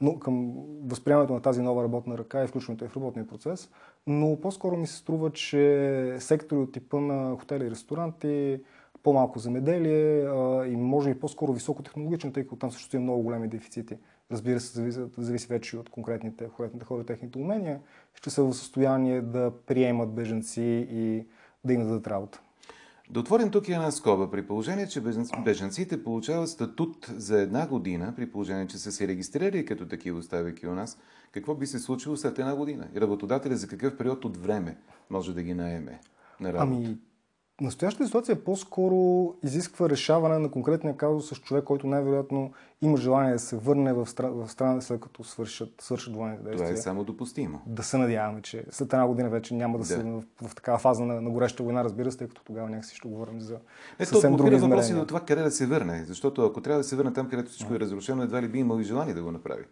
но 0.00 0.18
към 0.18 0.54
възприемането 0.84 1.32
на 1.32 1.40
тази 1.40 1.62
нова 1.62 1.84
работна 1.84 2.18
ръка 2.18 2.44
и 2.44 2.46
включването 2.46 2.88
в 2.88 2.96
работния 2.96 3.26
процес. 3.26 3.70
Но 4.06 4.40
по-скоро 4.40 4.76
ми 4.76 4.86
се 4.86 4.96
струва, 4.96 5.30
че 5.30 6.16
сектори 6.18 6.60
от 6.60 6.72
типа 6.72 7.00
на 7.00 7.36
хотели 7.36 7.64
и 7.64 7.70
ресторанти, 7.70 8.60
по-малко 9.02 9.38
земеделие 9.38 10.22
и 10.66 10.76
може 10.76 11.10
и 11.10 11.20
по-скоро 11.20 11.52
високотехнологични, 11.52 12.32
тъй 12.32 12.42
като 12.42 12.56
там 12.56 12.72
също 12.72 12.96
има 12.96 13.02
много 13.02 13.22
големи 13.22 13.48
дефицити. 13.48 13.96
Разбира 14.32 14.60
се, 14.60 14.72
зависи, 14.72 15.00
зависи 15.18 15.46
вече 15.46 15.76
от 15.76 15.90
конкретните, 15.90 16.44
конкретните 16.44 16.86
хора 16.86 17.02
и 17.02 17.06
техните 17.06 17.38
умения, 17.38 17.80
ще 18.14 18.30
са 18.30 18.44
в 18.44 18.54
състояние 18.54 19.20
да 19.20 19.52
приемат 19.66 20.14
беженци 20.14 20.88
и 20.90 21.26
да 21.64 21.72
им 21.72 21.82
дадат 21.82 22.06
работа. 22.06 22.40
Да 23.10 23.20
отворим 23.20 23.50
тук 23.50 23.68
и 23.68 23.72
една 23.72 23.90
скоба. 23.90 24.30
При 24.30 24.46
положение, 24.46 24.88
че 24.88 25.02
беженците 25.44 26.04
получават 26.04 26.48
статут 26.48 27.10
за 27.16 27.40
една 27.40 27.68
година, 27.68 28.12
при 28.16 28.30
положение, 28.30 28.66
че 28.66 28.78
са 28.78 28.92
се 28.92 29.08
регистрирали 29.08 29.64
като 29.64 29.88
такива, 29.88 30.18
оставяйки 30.18 30.66
у 30.66 30.74
нас, 30.74 30.98
какво 31.32 31.54
би 31.54 31.66
се 31.66 31.78
случило 31.78 32.16
след 32.16 32.38
една 32.38 32.56
година? 32.56 32.88
И 32.96 33.00
работодателя 33.00 33.56
за 33.56 33.68
какъв 33.68 33.96
период 33.96 34.24
от 34.24 34.36
време 34.36 34.76
може 35.10 35.34
да 35.34 35.42
ги 35.42 35.54
наеме 35.54 36.00
на 36.40 36.52
работа? 36.52 36.76
Ами, 36.76 36.98
Настоящата 37.60 38.06
ситуация 38.06 38.44
по-скоро 38.44 39.34
изисква 39.42 39.88
решаване 39.88 40.38
на 40.38 40.50
конкретния 40.50 40.96
казус 40.96 41.28
с 41.28 41.36
човек, 41.36 41.64
който 41.64 41.86
най-вероятно 41.86 42.52
има 42.82 42.96
желание 42.96 43.32
да 43.32 43.38
се 43.38 43.56
върне 43.56 43.92
в, 43.92 44.06
стра... 44.06 44.30
в 44.30 44.48
страна 44.48 44.80
след 44.80 45.00
като 45.00 45.24
свършат, 45.24 45.74
свършат 45.80 46.14
военните 46.14 46.42
действия. 46.42 46.68
Това 46.68 46.78
е 46.78 46.82
само 46.82 47.04
допустимо. 47.04 47.60
Да 47.66 47.82
се 47.82 47.98
надяваме, 47.98 48.42
че 48.42 48.64
след 48.70 48.92
една 48.92 49.06
година 49.06 49.28
вече 49.28 49.54
няма 49.54 49.78
да, 49.78 49.82
да. 49.82 49.86
се 49.86 50.02
в, 50.02 50.22
в 50.42 50.54
такава 50.54 50.78
фаза 50.78 51.04
на, 51.04 51.20
на 51.20 51.30
гореща 51.30 51.62
война, 51.62 51.84
разбира 51.84 52.12
се, 52.12 52.18
тъй 52.18 52.28
като 52.28 52.44
тогава 52.44 52.70
някакси 52.70 52.96
ще 52.96 53.08
говорим 53.08 53.40
за 53.40 53.58
е, 53.98 54.06
съвсем 54.06 54.36
други 54.36 54.56
въпроси 54.56 54.94
до 54.94 55.06
това 55.06 55.20
къде 55.20 55.42
да 55.42 55.50
се 55.50 55.66
върне. 55.66 56.04
Защото 56.08 56.44
ако 56.44 56.60
трябва 56.60 56.80
да 56.80 56.84
се 56.84 56.96
върне 56.96 57.12
там, 57.12 57.28
където 57.28 57.50
всичко 57.50 57.74
е 57.74 57.80
разрушено, 57.80 58.22
едва 58.22 58.42
ли 58.42 58.48
би 58.48 58.58
имал 58.58 58.80
и 58.80 58.84
желание 58.84 59.14
да 59.14 59.22
го 59.22 59.32
направи. 59.32 59.64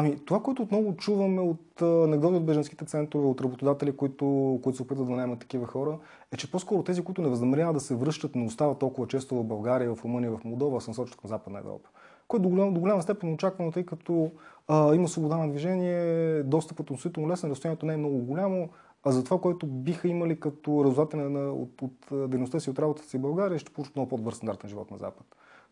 Ами, 0.00 0.18
това, 0.24 0.42
което 0.42 0.62
отново 0.62 0.96
чуваме 0.96 1.40
от 1.40 1.82
анекдоти 1.82 2.36
от 2.36 2.46
беженските 2.46 2.84
центрове, 2.84 3.26
от 3.26 3.40
работодатели, 3.40 3.96
които, 3.96 4.60
които 4.62 4.76
се 4.76 4.82
опитват 4.82 5.06
да 5.06 5.14
наемат 5.14 5.38
такива 5.38 5.66
хора, 5.66 5.98
е, 6.32 6.36
че 6.36 6.50
по-скоро 6.50 6.82
тези, 6.82 7.04
които 7.04 7.22
не 7.22 7.28
възнамеряват 7.28 7.74
да 7.74 7.80
се 7.80 7.94
връщат, 7.94 8.34
не 8.34 8.44
остават 8.44 8.78
толкова 8.78 9.06
често 9.06 9.34
в 9.34 9.44
България, 9.44 9.94
в 9.94 10.04
Румъния, 10.04 10.30
в 10.30 10.44
Молдова, 10.44 10.80
се 10.80 10.90
насочат 10.90 11.16
към 11.16 11.28
Западна 11.28 11.58
Европа. 11.58 11.88
Което 12.28 12.42
до 12.42 12.48
голяма, 12.48 12.72
до 12.72 12.80
голяма 12.80 13.02
степен 13.02 13.28
е 13.28 13.32
очаквано, 13.32 13.72
тъй 13.72 13.86
като 13.86 14.30
а, 14.68 14.94
има 14.94 15.08
свобода 15.08 15.36
на 15.36 15.50
движение, 15.50 16.42
достъпът 16.42 16.90
относително 16.90 17.28
лесен, 17.28 17.50
разстоянието 17.50 17.86
не 17.86 17.94
е 17.94 17.96
много 17.96 18.18
голямо, 18.18 18.68
а 19.04 19.10
за 19.10 19.24
това, 19.24 19.40
което 19.40 19.66
биха 19.66 20.08
имали 20.08 20.40
като 20.40 20.84
резултат 20.84 21.14
на, 21.14 21.52
от, 21.52 21.82
от, 21.82 22.30
дейността 22.30 22.60
си, 22.60 22.70
от 22.70 22.78
работата 22.78 23.08
си 23.08 23.18
в 23.18 23.20
България, 23.20 23.58
ще 23.58 23.72
получат 23.72 23.96
много 23.96 24.08
по-добър 24.08 24.32
стандарт 24.32 24.62
на 24.62 24.68
живот 24.68 24.90
на 24.90 24.98
Запад. 24.98 25.26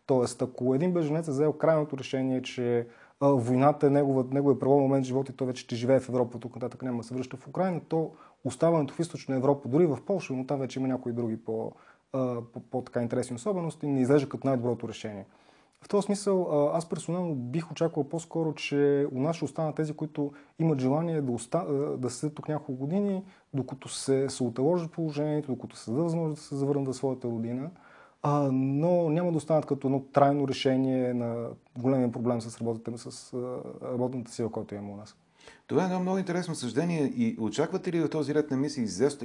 Тоест, 0.05 0.41
ако 0.41 0.75
един 0.75 0.93
беженец 0.93 1.27
е 1.27 1.31
взел 1.31 1.53
крайното 1.53 1.97
решение, 1.97 2.41
че 2.41 2.79
а, 2.79 2.85
войната 3.21 3.87
е 3.87 3.89
негова, 3.89 4.25
неговия 4.31 4.59
прелом 4.59 4.81
момент 4.81 5.05
в 5.05 5.07
живота 5.07 5.31
и 5.31 5.35
той 5.35 5.47
вече 5.47 5.63
ще 5.63 5.75
живее 5.75 5.99
в 5.99 6.09
Европа, 6.09 6.39
тук 6.39 6.55
нататък 6.55 6.81
няма 6.81 6.97
да 6.97 7.03
се 7.03 7.13
връща 7.13 7.37
в 7.37 7.47
Украина, 7.47 7.81
то 7.87 8.11
оставането 8.45 8.93
в 8.93 8.99
източна 8.99 9.35
Европа, 9.35 9.69
дори 9.69 9.85
в 9.85 9.97
Польша, 10.05 10.33
но 10.33 10.45
там 10.45 10.59
вече 10.59 10.79
има 10.79 10.87
някои 10.87 11.11
други 11.11 11.37
по, 11.37 11.71
по, 12.71 12.81
така 12.81 13.01
интересни 13.01 13.35
особености, 13.35 13.87
не 13.87 14.01
изглежда 14.01 14.29
като 14.29 14.47
най-доброто 14.47 14.87
решение. 14.87 15.25
В 15.81 15.89
този 15.89 16.05
смисъл, 16.05 16.69
аз 16.73 16.89
персонално 16.89 17.35
бих 17.35 17.71
очаквал 17.71 18.03
по-скоро, 18.03 18.53
че 18.53 19.07
у 19.11 19.21
нас 19.21 19.35
ще 19.35 19.45
останат 19.45 19.75
тези, 19.75 19.93
които 19.93 20.31
имат 20.59 20.81
желание 20.81 21.21
да, 21.21 21.31
оста... 21.31 21.65
да 21.97 22.09
седят 22.09 22.35
тук 22.35 22.49
няколко 22.49 22.73
години, 22.73 23.23
докато 23.53 23.89
се, 23.89 24.29
се 24.29 24.43
оталожи 24.43 24.87
положението, 24.87 25.51
докато 25.51 25.75
се 25.75 25.91
даде 25.91 26.03
възможност 26.03 26.41
да 26.41 26.41
се 26.41 26.55
завърнат 26.55 26.87
в 26.87 26.93
своята 26.93 27.27
родина 27.27 27.69
а, 28.21 28.49
но 28.51 29.09
няма 29.09 29.31
да 29.31 29.37
останат 29.37 29.65
като 29.65 29.87
едно 29.87 30.03
трайно 30.13 30.47
решение 30.47 31.13
на 31.13 31.47
големия 31.79 32.11
проблем 32.11 32.41
с, 32.41 32.61
работата, 32.61 32.97
с 32.97 33.33
работната 33.83 34.31
сила, 34.31 34.51
който 34.51 34.75
има 34.75 34.93
у 34.93 34.95
нас. 34.95 35.15
Това 35.67 35.81
е 35.81 35.85
едно 35.85 35.99
много 35.99 36.17
интересно 36.17 36.55
съждение 36.55 37.13
и 37.15 37.37
очаквате 37.39 37.91
ли 37.91 37.99
в 37.99 38.09
този 38.09 38.35
ред 38.35 38.51
на 38.51 38.57
мисли 38.57 38.81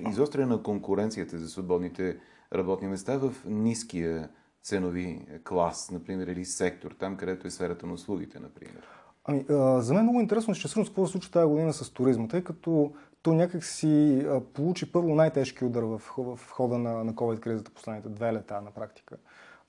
изостряне 0.08 0.46
на 0.46 0.62
конкуренцията 0.62 1.38
за 1.38 1.48
свободните 1.48 2.16
работни 2.54 2.88
места 2.88 3.16
в 3.18 3.34
ниския 3.44 4.28
ценови 4.62 5.26
клас, 5.44 5.90
например, 5.90 6.26
или 6.26 6.44
сектор, 6.44 6.96
там 6.98 7.16
където 7.16 7.46
е 7.46 7.50
сферата 7.50 7.86
на 7.86 7.92
услугите, 7.92 8.40
например? 8.40 8.88
Ами, 9.24 9.44
а, 9.50 9.80
за 9.80 9.94
мен 9.94 10.00
е 10.00 10.02
много 10.02 10.20
интересно 10.20 10.54
ще 10.54 10.68
се 10.68 10.82
какво 10.84 11.06
се 11.06 11.12
случи 11.12 11.30
тази 11.30 11.46
година 11.46 11.72
с 11.72 11.90
туризма, 11.90 12.28
тъй 12.28 12.44
като 12.44 12.92
то 13.22 13.32
някак 13.32 13.64
си 13.64 14.26
получи 14.54 14.92
първо 14.92 15.14
най-тежки 15.14 15.64
удар 15.64 15.82
в, 15.82 16.02
в 16.18 16.50
хода 16.50 16.78
на, 16.78 17.04
на 17.04 17.14
COVID-кризата 17.14 17.70
последните 17.70 18.08
две 18.08 18.32
лета 18.32 18.60
на 18.60 18.70
практика. 18.70 19.16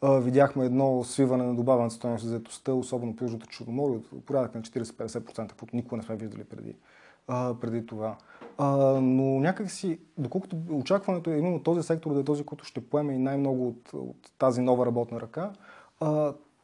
Видяхме 0.03 0.65
едно 0.65 1.03
свиване 1.03 1.43
на 1.43 1.55
добавената 1.55 1.95
стоеност 1.95 2.23
за 2.23 2.29
заетостта, 2.29 2.73
особено 2.73 3.15
по 3.15 3.23
Южното 3.23 3.47
Черноморие, 3.47 3.95
от 3.95 4.25
порядък 4.25 4.55
на 4.55 4.61
40-50%, 4.61 5.53
които 5.53 5.75
никога 5.75 5.97
не 5.97 6.03
сме 6.03 6.15
виждали 6.15 6.43
преди, 6.43 6.75
преди 7.61 7.85
това. 7.85 8.15
Но 9.01 9.39
някак 9.39 9.71
си, 9.71 9.99
доколкото 10.17 10.57
очакването 10.71 11.29
е 11.29 11.37
именно 11.37 11.63
този 11.63 11.83
сектор 11.83 12.13
да 12.13 12.19
е 12.19 12.23
този, 12.23 12.43
който 12.43 12.65
ще 12.65 12.89
поеме 12.89 13.13
и 13.13 13.17
най-много 13.17 13.67
от, 13.67 13.93
от 13.93 14.31
тази 14.37 14.61
нова 14.61 14.85
работна 14.85 15.21
ръка, 15.21 15.51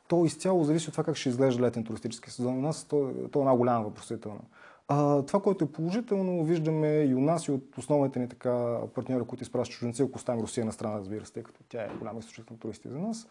то 0.07 0.25
изцяло 0.25 0.63
зависи 0.63 0.87
от 0.87 0.93
това 0.93 1.03
как 1.03 1.15
ще 1.15 1.29
изглежда 1.29 1.63
летен 1.63 1.83
туристически 1.83 2.31
сезон. 2.31 2.57
У 2.57 2.61
нас 2.61 2.83
то, 2.83 3.11
то 3.31 3.39
е 3.39 3.41
една 3.41 3.55
голяма 3.55 3.83
въпросителна. 3.83 4.39
А, 4.91 5.21
това, 5.21 5.41
което 5.41 5.65
е 5.65 5.71
положително, 5.71 6.43
виждаме 6.43 6.87
и 6.87 7.15
у 7.15 7.19
нас 7.19 7.47
и 7.47 7.51
от 7.51 7.77
основните 7.77 8.19
ни 8.19 8.29
така 8.29 8.77
партньори, 8.95 9.23
които 9.23 9.43
изпращат 9.43 9.73
чужденци, 9.73 10.03
ако 10.03 10.15
оставим 10.15 10.41
Русия 10.41 10.65
на 10.65 10.71
страна, 10.71 10.99
разбира 10.99 11.25
се, 11.25 11.33
тъй 11.33 11.43
като 11.43 11.63
тя 11.69 11.83
е 11.83 11.97
голям 11.99 12.19
източник 12.19 12.51
на 12.51 12.57
туристи 12.57 12.89
за 12.89 12.99
нас, 12.99 13.27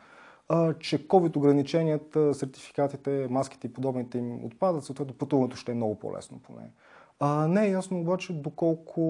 а, 0.48 0.74
че 0.74 1.08
COVID 1.08 1.36
ограниченията, 1.36 2.34
сертификатите, 2.34 3.26
маските 3.30 3.66
и 3.66 3.72
подобните 3.72 4.18
им 4.18 4.44
отпадат, 4.44 4.84
съответно 4.84 5.14
пътуването 5.14 5.56
ще 5.56 5.72
е 5.72 5.74
много 5.74 5.94
по-лесно 5.94 6.38
поне. 6.38 6.70
А, 7.20 7.48
не 7.48 7.66
е 7.66 7.70
ясно 7.70 8.00
обаче 8.00 8.32
доколко, 8.32 9.00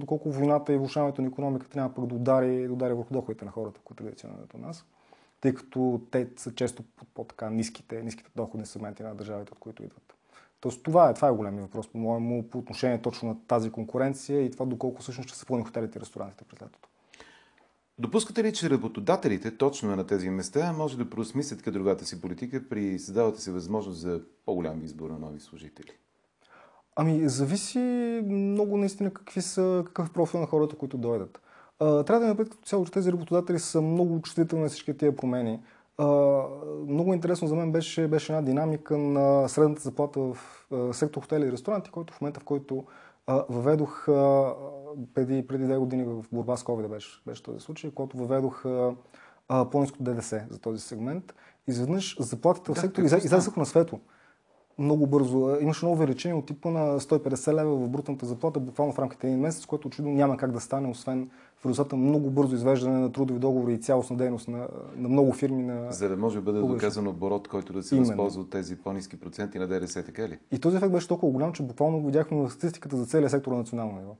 доколко 0.00 0.30
войната 0.30 0.72
и 0.72 0.78
влушаването 0.78 1.22
на 1.22 1.28
економиката 1.28 1.78
няма 1.78 1.94
пък 1.94 2.06
да 2.06 2.14
удари, 2.14 2.66
да 2.66 2.72
удари 2.72 2.92
върху 2.92 3.14
доходите 3.14 3.44
на 3.44 3.50
хората, 3.50 3.80
които 3.84 4.04
традиционно 4.04 4.36
у 4.54 4.58
нас, 4.58 4.84
тъй 5.40 5.54
като 5.54 6.00
те 6.10 6.28
са 6.36 6.54
често 6.54 6.82
по-така 7.14 7.50
ниските, 7.50 8.02
ниските 8.02 8.30
доходни 8.36 8.66
сегменти 8.66 9.02
на 9.02 9.14
държавите, 9.14 9.52
от 9.52 9.58
които 9.58 9.82
идват. 9.82 10.14
Тоест, 10.60 10.82
това 10.82 11.10
е, 11.10 11.14
това 11.14 11.28
е 11.28 11.32
големия 11.32 11.62
въпрос, 11.62 11.88
по-моему, 11.88 12.50
по 12.50 12.58
отношение 12.58 13.02
точно 13.02 13.28
на 13.28 13.36
тази 13.46 13.70
конкуренция 13.70 14.42
и 14.42 14.50
това 14.50 14.66
доколко 14.66 15.02
всъщност 15.02 15.28
ще 15.28 15.38
се 15.38 15.46
пълни 15.46 15.64
хотелите 15.64 15.98
и 15.98 16.00
ресторантите 16.00 16.44
през 16.44 16.62
лятото. 16.62 16.88
Допускате 17.98 18.44
ли, 18.44 18.52
че 18.52 18.70
работодателите 18.70 19.56
точно 19.56 19.96
на 19.96 20.06
тези 20.06 20.30
места 20.30 20.72
може 20.72 20.98
да 20.98 21.10
просмислят 21.10 21.62
кадровата 21.62 22.04
си 22.04 22.20
политика 22.20 22.68
при 22.68 22.98
създавате 22.98 23.40
се 23.40 23.52
възможност 23.52 23.98
за 23.98 24.20
по-голям 24.46 24.84
избор 24.84 25.10
на 25.10 25.18
нови 25.18 25.40
служители? 25.40 25.92
Ами, 26.96 27.28
зависи 27.28 27.78
много 28.26 28.76
наистина 28.76 29.10
какви 29.10 29.42
са, 29.42 29.82
какъв 29.86 30.12
профил 30.12 30.40
на 30.40 30.46
хората, 30.46 30.76
които 30.76 30.98
дойдат. 30.98 31.40
трябва 31.78 32.18
да 32.18 32.24
имаме 32.24 32.44
като 32.44 32.56
цяло, 32.64 32.84
че 32.84 32.92
тези 32.92 33.12
работодатели 33.12 33.58
са 33.58 33.82
много 33.82 34.22
чувствителни 34.22 34.62
на 34.62 34.68
всички 34.68 34.96
тия 34.96 35.16
промени 35.16 35.60
много 36.88 37.14
интересно 37.14 37.48
за 37.48 37.54
мен 37.54 37.72
беше, 37.72 38.08
беше 38.08 38.32
една 38.32 38.42
динамика 38.42 38.98
на 38.98 39.48
средната 39.48 39.82
заплата 39.82 40.20
в 40.20 40.36
сектор 40.92 41.20
хотели 41.20 41.46
и 41.46 41.52
ресторанти, 41.52 41.90
който 41.90 42.14
в 42.14 42.20
момента, 42.20 42.40
в 42.40 42.44
който 42.44 42.84
въведох 43.48 44.04
преди, 45.14 45.46
преди 45.46 45.64
две 45.64 45.76
години 45.76 46.04
в 46.04 46.24
борба 46.32 46.56
с 46.56 46.64
COVID 46.64 46.88
беше, 46.88 47.22
беше 47.26 47.42
този 47.42 47.60
случай, 47.60 47.90
когато 47.94 48.16
въведох 48.16 48.64
по-низко 49.70 49.98
ДДС 50.00 50.46
за 50.50 50.58
този 50.58 50.80
сегмент. 50.80 51.34
Изведнъж 51.66 52.16
заплатите 52.20 52.72
в 52.72 52.80
сектора 52.80 53.04
излязаха 53.04 53.60
на 53.60 53.66
свето 53.66 54.00
много 54.78 55.06
бързо. 55.06 55.56
Имаше 55.60 55.84
ново 55.84 55.96
увеличение 55.96 56.34
от 56.34 56.46
типа 56.46 56.70
на 56.70 57.00
150 57.00 57.54
лева 57.54 57.76
в 57.76 57.88
брутната 57.88 58.26
заплата, 58.26 58.60
буквално 58.60 58.92
в 58.92 58.98
рамките 58.98 59.26
на 59.26 59.32
един 59.32 59.42
месец, 59.42 59.66
което 59.66 59.88
очевидно 59.88 60.14
няма 60.14 60.36
как 60.36 60.52
да 60.52 60.60
стане, 60.60 60.88
освен 60.88 61.30
в 61.56 61.66
резултата 61.66 61.96
много 61.96 62.30
бързо 62.30 62.54
извеждане 62.54 62.98
на 62.98 63.12
трудови 63.12 63.38
договори 63.38 63.72
и 63.72 63.78
цялостна 63.78 64.16
дейност 64.16 64.48
на, 64.48 64.68
на 64.96 65.08
много 65.08 65.32
фирми. 65.32 65.62
На... 65.62 65.92
За 65.92 66.08
да 66.08 66.16
може 66.16 66.36
да 66.36 66.42
бъде 66.42 66.60
доказан 66.60 67.08
оборот, 67.08 67.48
който 67.48 67.72
да 67.72 67.82
се 67.82 67.96
възползва 67.96 68.42
от 68.42 68.50
тези 68.50 68.76
по-низки 68.76 69.20
проценти 69.20 69.58
на 69.58 69.66
ДДС, 69.66 70.04
така 70.04 70.28
ли? 70.28 70.38
И 70.52 70.58
този 70.58 70.76
ефект 70.76 70.92
беше 70.92 71.08
толкова 71.08 71.32
голям, 71.32 71.52
че 71.52 71.62
буквално 71.62 72.00
го 72.00 72.06
видяхме 72.06 72.36
в 72.36 72.50
статистиката 72.50 72.96
за 72.96 73.06
целия 73.06 73.30
сектор 73.30 73.52
на 73.52 73.58
национално 73.58 73.98
ниво. 74.00 74.16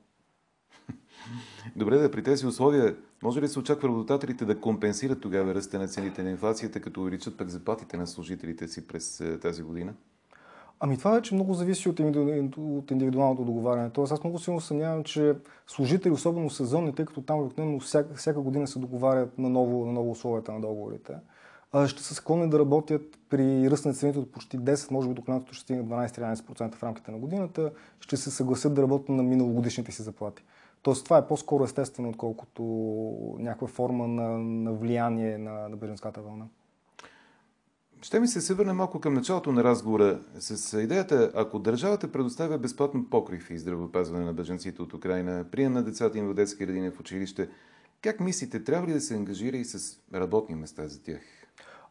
Добре, 1.75 1.97
да 1.97 2.11
при 2.11 2.23
тези 2.23 2.47
условия 2.47 2.95
може 3.23 3.41
ли 3.41 3.47
се 3.47 3.59
очаква 3.59 3.87
работодателите 3.87 4.45
да 4.45 4.59
компенсират 4.59 5.21
тогава 5.21 5.55
ръста 5.55 5.79
на 5.79 5.87
цените 5.87 6.23
на 6.23 6.29
инфлацията, 6.29 6.79
като 6.79 7.01
увеличат 7.01 7.37
пък 7.37 7.49
заплатите 7.49 7.97
на 7.97 8.07
служителите 8.07 8.67
си 8.67 8.87
през 8.87 9.19
е, 9.19 9.39
тази 9.39 9.63
година? 9.63 9.93
Ами 10.79 10.97
това 10.97 11.11
вече 11.11 11.35
много 11.35 11.53
зависи 11.53 11.89
от, 11.89 11.99
от 12.57 12.91
индивидуалното 12.91 13.43
договаряне. 13.43 13.89
Тоест 13.89 14.11
аз 14.11 14.23
много 14.23 14.39
силно 14.39 14.61
съмнявам, 14.61 15.03
че 15.03 15.35
служители, 15.67 16.11
особено 16.11 16.49
сезонни, 16.49 16.95
тъй 16.95 17.05
като 17.05 17.21
там 17.21 17.39
обикновено 17.39 17.79
всяка, 17.79 18.15
всяка 18.15 18.41
година 18.41 18.67
се 18.67 18.79
договарят 18.79 19.37
на 19.37 19.49
ново, 19.49 19.85
на 19.85 19.91
ново 19.91 20.11
условията 20.11 20.51
на 20.51 20.61
договорите, 20.61 21.13
ще 21.87 22.03
са 22.03 22.13
склонни 22.13 22.49
да 22.49 22.59
работят 22.59 23.01
при 23.29 23.71
ръст 23.71 23.85
на 23.85 23.93
цените 23.93 24.19
от 24.19 24.31
почти 24.31 24.59
10, 24.59 24.91
може 24.91 25.07
би 25.07 25.13
до 25.13 25.21
клиентото 25.21 25.53
ще 25.53 25.63
стигне 25.63 25.83
12-13% 25.83 26.75
в 26.75 26.83
рамките 26.83 27.11
на 27.11 27.17
годината, 27.17 27.71
ще 27.99 28.17
се 28.17 28.31
съгласят 28.31 28.73
да 28.73 28.81
работят 28.81 29.09
на 29.09 29.23
миналогодишните 29.23 29.91
си 29.91 30.01
заплати. 30.01 30.43
Тоест 30.81 31.03
това 31.03 31.17
е 31.17 31.27
по-скоро 31.27 31.63
естествено, 31.63 32.09
отколкото 32.09 32.63
някаква 33.39 33.67
форма 33.67 34.07
на, 34.07 34.37
на 34.37 34.73
влияние 34.73 35.37
на, 35.37 35.69
на 35.69 35.77
беженската 35.77 36.21
вълна. 36.21 36.45
Ще 38.05 38.19
ми 38.19 38.27
се 38.27 38.41
се 38.41 38.53
върне 38.53 38.73
малко 38.73 38.99
към 38.99 39.13
началото 39.13 39.51
на 39.51 39.63
разговора 39.63 40.19
с 40.39 40.81
идеята, 40.81 41.31
ако 41.35 41.59
държавата 41.59 42.11
предоставя 42.11 42.57
безплатно 42.57 43.09
покрив 43.09 43.49
и 43.49 43.57
здравеопазване 43.57 44.25
на 44.25 44.33
бъженците 44.33 44.81
от 44.81 44.93
Украина, 44.93 45.45
прием 45.51 45.73
на 45.73 45.83
децата 45.83 46.17
им 46.17 46.27
в 46.27 46.33
детски 46.33 46.65
градини 46.65 46.89
в 46.89 46.99
училище, 46.99 47.49
как 48.01 48.19
мислите, 48.19 48.63
трябва 48.63 48.87
ли 48.87 48.93
да 48.93 49.01
се 49.01 49.15
ангажира 49.15 49.57
и 49.57 49.65
с 49.65 49.99
работни 50.13 50.55
места 50.55 50.87
за 50.87 51.03
тях? 51.03 51.21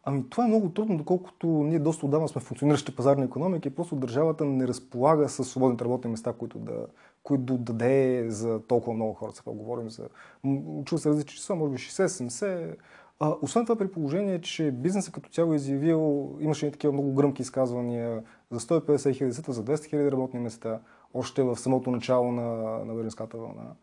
Ами 0.04 0.30
това 0.30 0.44
е 0.44 0.48
много 0.48 0.70
трудно, 0.70 0.96
доколкото 0.96 1.46
ние 1.46 1.78
доста 1.78 2.06
отдавна 2.06 2.28
сме 2.28 2.40
функциониращи 2.40 2.96
пазарна 2.96 3.24
економика 3.24 3.68
и 3.68 3.74
просто 3.74 3.96
държавата 3.96 4.44
не 4.44 4.68
разполага 4.68 5.28
с 5.28 5.44
свободните 5.44 5.84
работни 5.84 6.10
места, 6.10 6.32
които 6.32 6.58
да, 6.58 6.86
които 7.22 7.42
да 7.42 7.58
даде 7.58 8.26
за 8.28 8.60
толкова 8.62 8.94
много 8.94 9.14
хора. 9.14 9.32
Сега 9.34 9.50
говорим 9.50 9.90
за... 9.90 10.08
Чува 10.84 10.98
се 10.98 11.08
различни 11.08 11.36
числа, 11.36 11.56
може 11.56 11.72
би 11.72 11.78
60-70 11.78 12.74
а, 13.20 13.34
освен 13.42 13.64
това, 13.64 13.76
при 13.76 13.90
положение, 13.90 14.40
че 14.40 14.70
бизнесът 14.70 15.14
като 15.14 15.30
цяло 15.30 15.52
е 15.52 15.56
изявил, 15.56 16.36
имаше 16.40 16.66
и 16.66 16.72
такива 16.72 16.92
много 16.92 17.14
гръмки 17.14 17.42
изказвания 17.42 18.22
за 18.50 18.60
150 18.60 19.16
хиляди 19.16 19.32
за 19.32 19.42
200 19.42 19.84
хиляди 19.84 20.12
работни 20.12 20.40
места, 20.40 20.80
още 21.14 21.42
в 21.42 21.56
самото 21.56 21.90
начало 21.90 22.32
на, 22.32 22.44
на 22.84 22.94
Берлинската 22.94 23.38
вълна. 23.38 23.74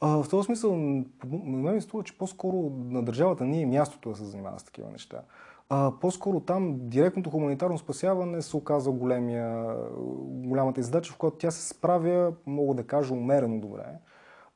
А, 0.00 0.22
в 0.22 0.28
този 0.28 0.46
смисъл, 0.46 0.76
на 0.76 1.58
мен 1.58 1.74
ми 1.74 1.80
струва, 1.80 2.04
че 2.04 2.18
по-скоро 2.18 2.72
на 2.76 3.02
държавата 3.02 3.44
не 3.44 3.62
е 3.62 3.66
мястото 3.66 4.10
да 4.10 4.16
се 4.16 4.24
занимава 4.24 4.58
с 4.58 4.64
такива 4.64 4.90
неща. 4.90 5.22
А, 5.68 5.92
по-скоро 6.00 6.40
там 6.40 6.74
директното 6.78 7.30
хуманитарно 7.30 7.78
спасяване 7.78 8.42
се 8.42 8.56
оказа 8.56 8.90
големия, 8.90 9.76
голямата 10.22 10.82
задача, 10.82 11.12
в 11.12 11.16
която 11.16 11.36
тя 11.36 11.50
се 11.50 11.68
справя, 11.68 12.32
мога 12.46 12.74
да 12.74 12.86
кажа, 12.86 13.14
умерено 13.14 13.60
добре. 13.60 13.84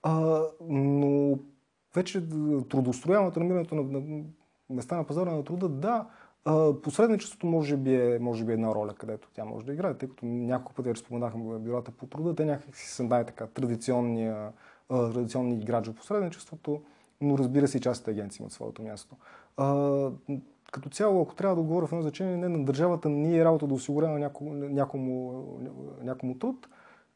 А, 0.02 0.42
но 0.68 1.38
вече 1.94 2.28
трудострояването, 2.68 3.40
намирането 3.40 3.74
на, 3.74 3.82
на 3.82 4.22
места 4.70 4.96
на 4.96 5.04
пазара 5.04 5.32
на 5.32 5.44
труда, 5.44 5.68
да, 5.68 6.06
посредничеството 6.82 7.46
може 7.46 7.76
би, 7.76 7.94
е, 7.94 8.18
може 8.18 8.44
би 8.44 8.52
е 8.52 8.54
една 8.54 8.74
роля, 8.74 8.94
където 8.94 9.28
тя 9.34 9.44
може 9.44 9.66
да 9.66 9.72
играе, 9.72 9.94
тъй 9.94 10.08
като 10.08 10.26
няколко 10.26 10.72
пъти 10.72 11.00
споменахме 11.00 11.58
бюрата 11.58 11.90
по 11.90 12.06
труда, 12.06 12.34
те 12.34 12.44
някакси 12.44 12.88
са 12.88 13.04
най-така 13.04 13.46
традиционния, 13.46 14.52
традиционни 14.88 15.54
играч 15.54 15.86
в 15.86 15.94
посредничеството, 15.94 16.82
но 17.20 17.38
разбира 17.38 17.68
се 17.68 17.78
и 17.78 17.80
частните 17.80 18.10
агенции 18.10 18.42
имат 18.42 18.52
своето 18.52 18.82
място. 18.82 19.16
А, 19.56 20.10
като 20.72 20.88
цяло, 20.88 21.22
ако 21.22 21.34
трябва 21.34 21.56
да 21.56 21.60
отговоря 21.60 21.86
в 21.86 21.92
едно 21.92 22.02
значение, 22.02 22.36
не 22.36 22.48
на 22.48 22.64
държавата 22.64 23.08
не 23.08 23.36
е 23.36 23.44
работа 23.44 23.66
да 23.66 23.74
осигурява 23.74 24.18
някому, 24.18 24.54
някому, 24.54 25.44
някому 26.02 26.38
труд, 26.38 26.68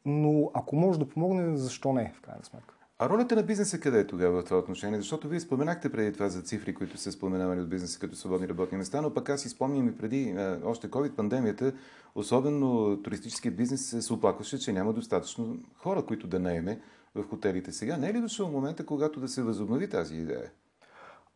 но 0.05 0.51
ако 0.53 0.75
може 0.75 0.99
да 0.99 1.09
помогне, 1.09 1.57
защо 1.57 1.93
не, 1.93 2.13
в 2.17 2.21
крайна 2.21 2.43
сметка. 2.43 2.75
А 2.99 3.09
ролята 3.09 3.35
на 3.35 3.43
бизнеса 3.43 3.79
къде 3.79 3.99
е 3.99 4.07
тогава 4.07 4.41
в 4.41 4.45
това 4.45 4.57
отношение? 4.57 4.97
Защото 4.99 5.27
вие 5.27 5.39
споменахте 5.39 5.91
преди 5.91 6.13
това 6.13 6.29
за 6.29 6.41
цифри, 6.41 6.73
които 6.73 6.97
са 6.97 7.11
споменавани 7.11 7.61
от 7.61 7.69
бизнеса 7.69 7.99
като 7.99 8.15
свободни 8.15 8.47
работни 8.47 8.77
места, 8.77 9.01
но 9.01 9.13
пък 9.13 9.29
аз 9.29 9.41
си 9.41 9.49
спомням 9.49 9.87
и 9.87 9.97
преди 9.97 10.35
още 10.63 10.89
COVID-пандемията, 10.89 11.73
особено 12.15 12.97
туристическият 13.03 13.55
бизнес 13.55 14.05
се 14.05 14.13
оплакваше, 14.13 14.59
че 14.59 14.73
няма 14.73 14.93
достатъчно 14.93 15.57
хора, 15.77 16.05
които 16.05 16.27
да 16.27 16.39
наеме 16.39 16.81
в 17.15 17.23
хотелите. 17.23 17.71
Сега 17.71 17.97
не 17.97 18.09
е 18.09 18.13
ли 18.13 18.21
дошъл 18.21 18.51
момента, 18.51 18.85
когато 18.85 19.19
да 19.19 19.27
се 19.27 19.43
възобнови 19.43 19.89
тази 19.89 20.15
идея? 20.15 20.51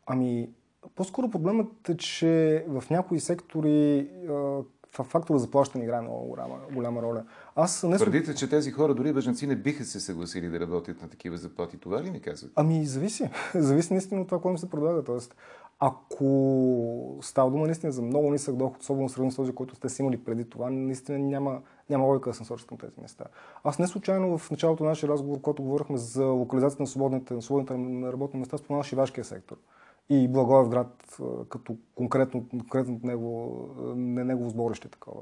Ами, 0.06 0.50
по-скоро 0.96 1.30
проблемът 1.30 1.90
е, 1.90 1.98
че 1.98 2.66
в 2.68 2.84
някои 2.90 3.20
сектори 3.20 4.08
фактора 4.92 5.40
за 5.40 5.52
плащане 5.52 5.84
играе 5.84 6.02
много 6.02 6.28
голяма, 6.28 6.56
голяма 6.74 7.02
роля. 7.02 7.24
Аз 7.56 7.84
не 7.84 7.96
Твърдите, 7.96 8.36
че 8.36 8.50
тези 8.50 8.72
хора, 8.72 8.94
дори 8.94 9.14
бежанци, 9.14 9.48
не 9.48 9.56
биха 9.56 9.86
се 9.86 10.00
съгласили 10.00 10.50
да 10.50 10.60
работят 10.60 11.02
на 11.02 11.10
такива 11.10 11.38
заплати. 11.38 11.78
Това 11.78 12.04
ли 12.04 12.12
ми 12.12 12.22
казвате? 12.22 12.54
Ами, 12.56 12.86
зависи. 12.86 13.30
зависи 13.56 13.94
наистина 13.94 14.22
от 14.22 14.28
това, 14.28 14.42
което 14.42 14.60
се 14.60 14.70
предлага. 14.70 15.04
Тоест, 15.04 15.36
ако 15.80 17.18
става 17.22 17.52
дума 17.52 17.66
наистина 17.66 17.92
за 17.92 18.02
много 18.02 18.32
нисък 18.32 18.56
доход, 18.56 18.82
особено 18.82 19.10
сравнено 19.10 19.32
с 19.32 19.36
този, 19.36 19.52
който 19.52 19.76
сте 19.76 19.90
си 19.90 20.02
имали 20.02 20.24
преди 20.24 20.50
това, 20.50 20.70
наистина 20.70 21.20
няма, 21.20 21.62
няма 21.90 22.06
логика 22.06 22.30
да 22.30 22.34
се 22.34 22.42
насочат 22.42 22.68
към 22.68 22.78
тези 22.78 23.02
места. 23.02 23.26
Аз 23.64 23.80
не 23.80 23.88
случайно 23.88 24.38
в 24.38 24.52
началото 24.52 24.84
на 24.84 24.90
нашия 24.90 25.10
разговор, 25.10 25.42
когато 25.42 25.64
говорихме 25.64 25.98
за 25.98 26.26
локализацията 26.26 26.84
на 26.84 26.88
свободните, 26.88 27.34
на 27.34 27.42
свободните 27.42 27.74
работни 28.12 28.40
места, 28.40 28.58
споменах 28.58 28.86
шивашкия 28.86 29.24
сектор 29.24 29.58
и 30.10 30.28
Благоевград 30.28 31.20
като 31.50 31.78
конкретно, 31.96 32.50
конкретно 32.50 33.00
него, 33.04 33.70
не 33.96 34.24
негово 34.24 34.50
сборище 34.50 34.88
такова. 34.88 35.22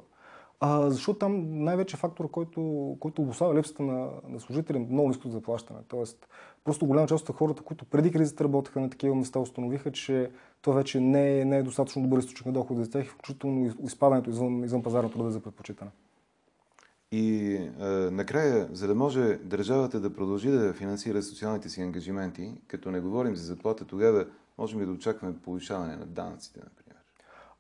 А, 0.60 0.90
защото 0.90 1.20
там 1.20 1.64
най-вече 1.64 1.98
фактор, 1.98 2.32
който, 2.32 2.98
който 3.00 3.22
обославя 3.22 3.56
липсата 3.56 3.84
на, 3.84 4.10
на 4.30 4.40
служители, 4.40 4.80
много 4.80 5.08
ниското 5.08 5.30
заплащане. 5.30 5.80
Тоест, 5.88 6.28
просто 6.64 6.86
голяма 6.86 7.08
част 7.08 7.30
от 7.30 7.36
хората, 7.36 7.64
които 7.64 7.86
преди 7.86 8.12
кризата 8.12 8.44
работеха 8.44 8.80
на 8.80 8.90
такива 8.90 9.16
места, 9.16 9.40
установиха, 9.40 9.92
че 9.92 10.32
това 10.62 10.76
вече 10.76 11.00
не 11.00 11.40
е, 11.40 11.46
не 11.46 11.58
е 11.58 11.64
достатъчно 11.64 12.02
добър 12.02 12.20
източник 12.20 12.46
на 12.46 12.52
доходи 12.52 12.84
за 12.84 12.92
тях, 12.92 13.08
включително 13.08 13.74
изпадането 13.84 14.30
извън, 14.30 14.64
извън 14.64 14.84
пазарна 14.84 15.12
труда 15.12 15.32
за 15.32 15.40
предпочитане. 15.40 15.92
И 17.12 17.54
е, 17.56 17.86
накрая, 18.12 18.70
за 18.74 18.88
да 18.88 18.96
може 18.96 19.40
държавата 19.44 20.00
да 20.00 20.14
продължи 20.14 20.50
да 20.50 20.74
финансира 20.74 21.24
социалните 21.24 21.70
си 21.70 21.82
ангажименти, 21.82 22.54
като 22.68 22.92
не 22.92 23.00
говорим 23.00 23.36
за 23.36 23.44
заплата, 23.44 23.86
тогава 23.86 24.26
можем 24.58 24.82
ли 24.82 24.86
да 24.86 24.92
очакваме 24.92 25.42
повишаване 25.44 25.96
на 25.96 26.06
данъците, 26.06 26.60
например? 26.60 26.98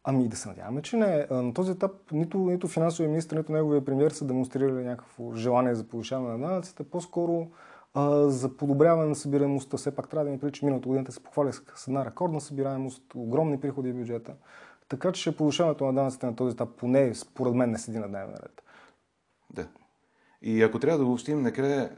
Ами 0.04 0.28
да 0.28 0.36
се 0.38 0.50
надяваме, 0.50 0.82
че 0.82 0.98
не. 0.98 1.28
На 1.32 1.54
този 1.54 1.72
етап 1.72 1.92
нито, 2.12 2.38
нито 2.38 2.68
финансовия 2.68 3.10
министр, 3.10 3.38
нито 3.38 3.52
неговия 3.52 3.86
премьер 3.86 4.12
са 4.12 4.26
демонстрирали 4.26 4.84
някакво 4.86 5.36
желание 5.36 5.76
за 5.76 5.88
повишаване 5.88 6.38
на 6.38 6.48
данъците. 6.48 6.84
По-скоро 6.84 7.48
а, 7.94 8.30
за 8.30 8.58
подобряване 8.58 9.10
на 9.10 9.16
събираемостта. 9.16 9.78
Все 9.78 9.96
пак 9.96 10.10
трябва 10.10 10.26
да 10.26 10.32
ми 10.32 10.40
прилича 10.40 10.66
миналата 10.66 10.88
година 10.88 11.12
се 11.12 11.24
похваля 11.24 11.54
с 11.54 11.88
една 11.88 12.06
рекордна 12.06 12.42
събираемост, 12.42 13.04
огромни 13.16 13.60
приходи 13.60 13.92
в 13.92 13.96
бюджета. 13.96 14.34
Така 14.90 15.12
че 15.12 15.38
повишаването 15.38 15.86
на 15.86 15.94
данъците 15.94 16.26
на 16.26 16.36
този 16.36 16.54
етап 16.54 16.70
поне 16.78 17.16
според 17.16 17.54
мен 17.54 17.72
не 17.72 17.78
седи 17.78 18.00
на 18.00 18.08
дневен 18.08 18.36
ред. 18.36 18.64
Да. 19.54 19.68
И 20.42 20.64
ако 20.64 20.80
трябва 20.80 20.98
да 20.98 21.06
обобщим 21.06 21.42
накрая, 21.42 21.92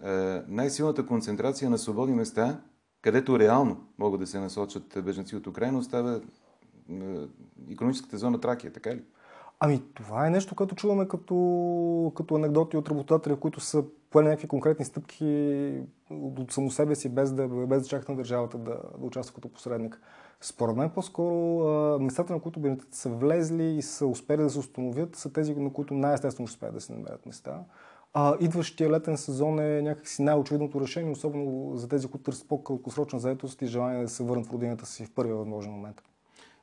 най-силната 0.48 1.06
концентрация 1.06 1.70
на 1.70 1.78
свободни 1.78 2.16
места 2.16 2.62
където 3.02 3.40
реално 3.40 3.78
могат 3.98 4.20
да 4.20 4.28
се 4.28 4.40
насочат 4.40 5.04
беженци 5.04 5.36
от 5.36 5.48
Украина, 5.48 5.78
остава 5.78 6.22
економическата 7.72 8.18
зона 8.18 8.40
Тракия, 8.40 8.74
така 8.74 8.96
ли? 8.96 9.04
Ами, 9.60 9.82
това 9.94 10.28
е 10.28 10.30
нещо, 10.30 10.56
което 10.56 10.76
чуваме 10.76 11.08
като, 11.08 12.12
като 12.16 12.36
анекдоти 12.36 12.78
от 12.78 12.90
работодателя, 12.90 13.36
които 13.36 13.60
са 13.60 13.84
поели 14.10 14.28
някакви 14.28 14.48
конкретни 14.48 14.86
стъпки 14.86 15.74
от 16.10 16.52
само 16.52 16.72
себе 16.72 16.96
си, 16.96 17.10
без 17.10 17.34
да, 17.34 17.48
без 17.48 17.82
да 17.82 17.88
чакат 17.88 18.10
на 18.10 18.16
държавата 18.16 18.58
да, 18.58 18.82
да 18.98 19.06
участва 19.06 19.36
като 19.36 19.50
посредник. 19.50 20.02
Според 20.42 20.76
мен 20.76 20.90
по-скоро 20.90 22.00
местата, 22.00 22.34
на 22.34 22.40
които 22.40 22.60
бежанците 22.60 22.98
са 22.98 23.10
влезли 23.10 23.64
и 23.64 23.82
са 23.82 24.08
успели 24.08 24.42
да 24.42 24.50
се 24.50 24.60
установят, 24.60 25.16
са 25.16 25.34
тези, 25.34 25.56
на 25.56 25.74
които 25.74 25.94
най-естествено 25.94 26.48
ще 26.48 26.56
успеят 26.56 26.76
да 26.76 26.82
се 26.82 26.94
намерят 26.94 27.26
места. 27.26 27.64
А, 28.13 28.36
идващия 28.39 28.89
летен 28.89 29.17
сезон 29.17 29.60
е 29.60 29.82
някакси 29.82 30.22
най-очевидното 30.22 30.82
решение, 30.82 31.12
особено 31.12 31.78
за 31.78 31.88
тези, 31.88 32.08
които 32.08 32.24
търсят 32.24 32.48
по-краткосрочна 32.48 33.19
заетост 33.19 33.62
и 33.62 33.67
желание 33.67 34.02
да 34.02 34.10
се 34.10 34.24
върнат 34.24 34.48
в 34.48 34.54
родината 34.54 34.86
си 34.86 35.06
в 35.06 35.12
първия 35.12 35.36
възможен 35.36 35.72
момент. 35.72 36.02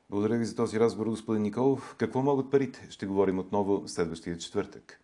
Благодаря 0.09 0.37
ви 0.37 0.45
за 0.45 0.55
този 0.55 0.79
разговор, 0.79 1.07
господин 1.07 1.43
Николов. 1.43 1.95
Какво 1.97 2.21
могат 2.21 2.51
парите? 2.51 2.87
Ще 2.89 3.05
говорим 3.05 3.39
отново 3.39 3.83
следващия 3.87 4.37
четвъртък. 4.37 5.01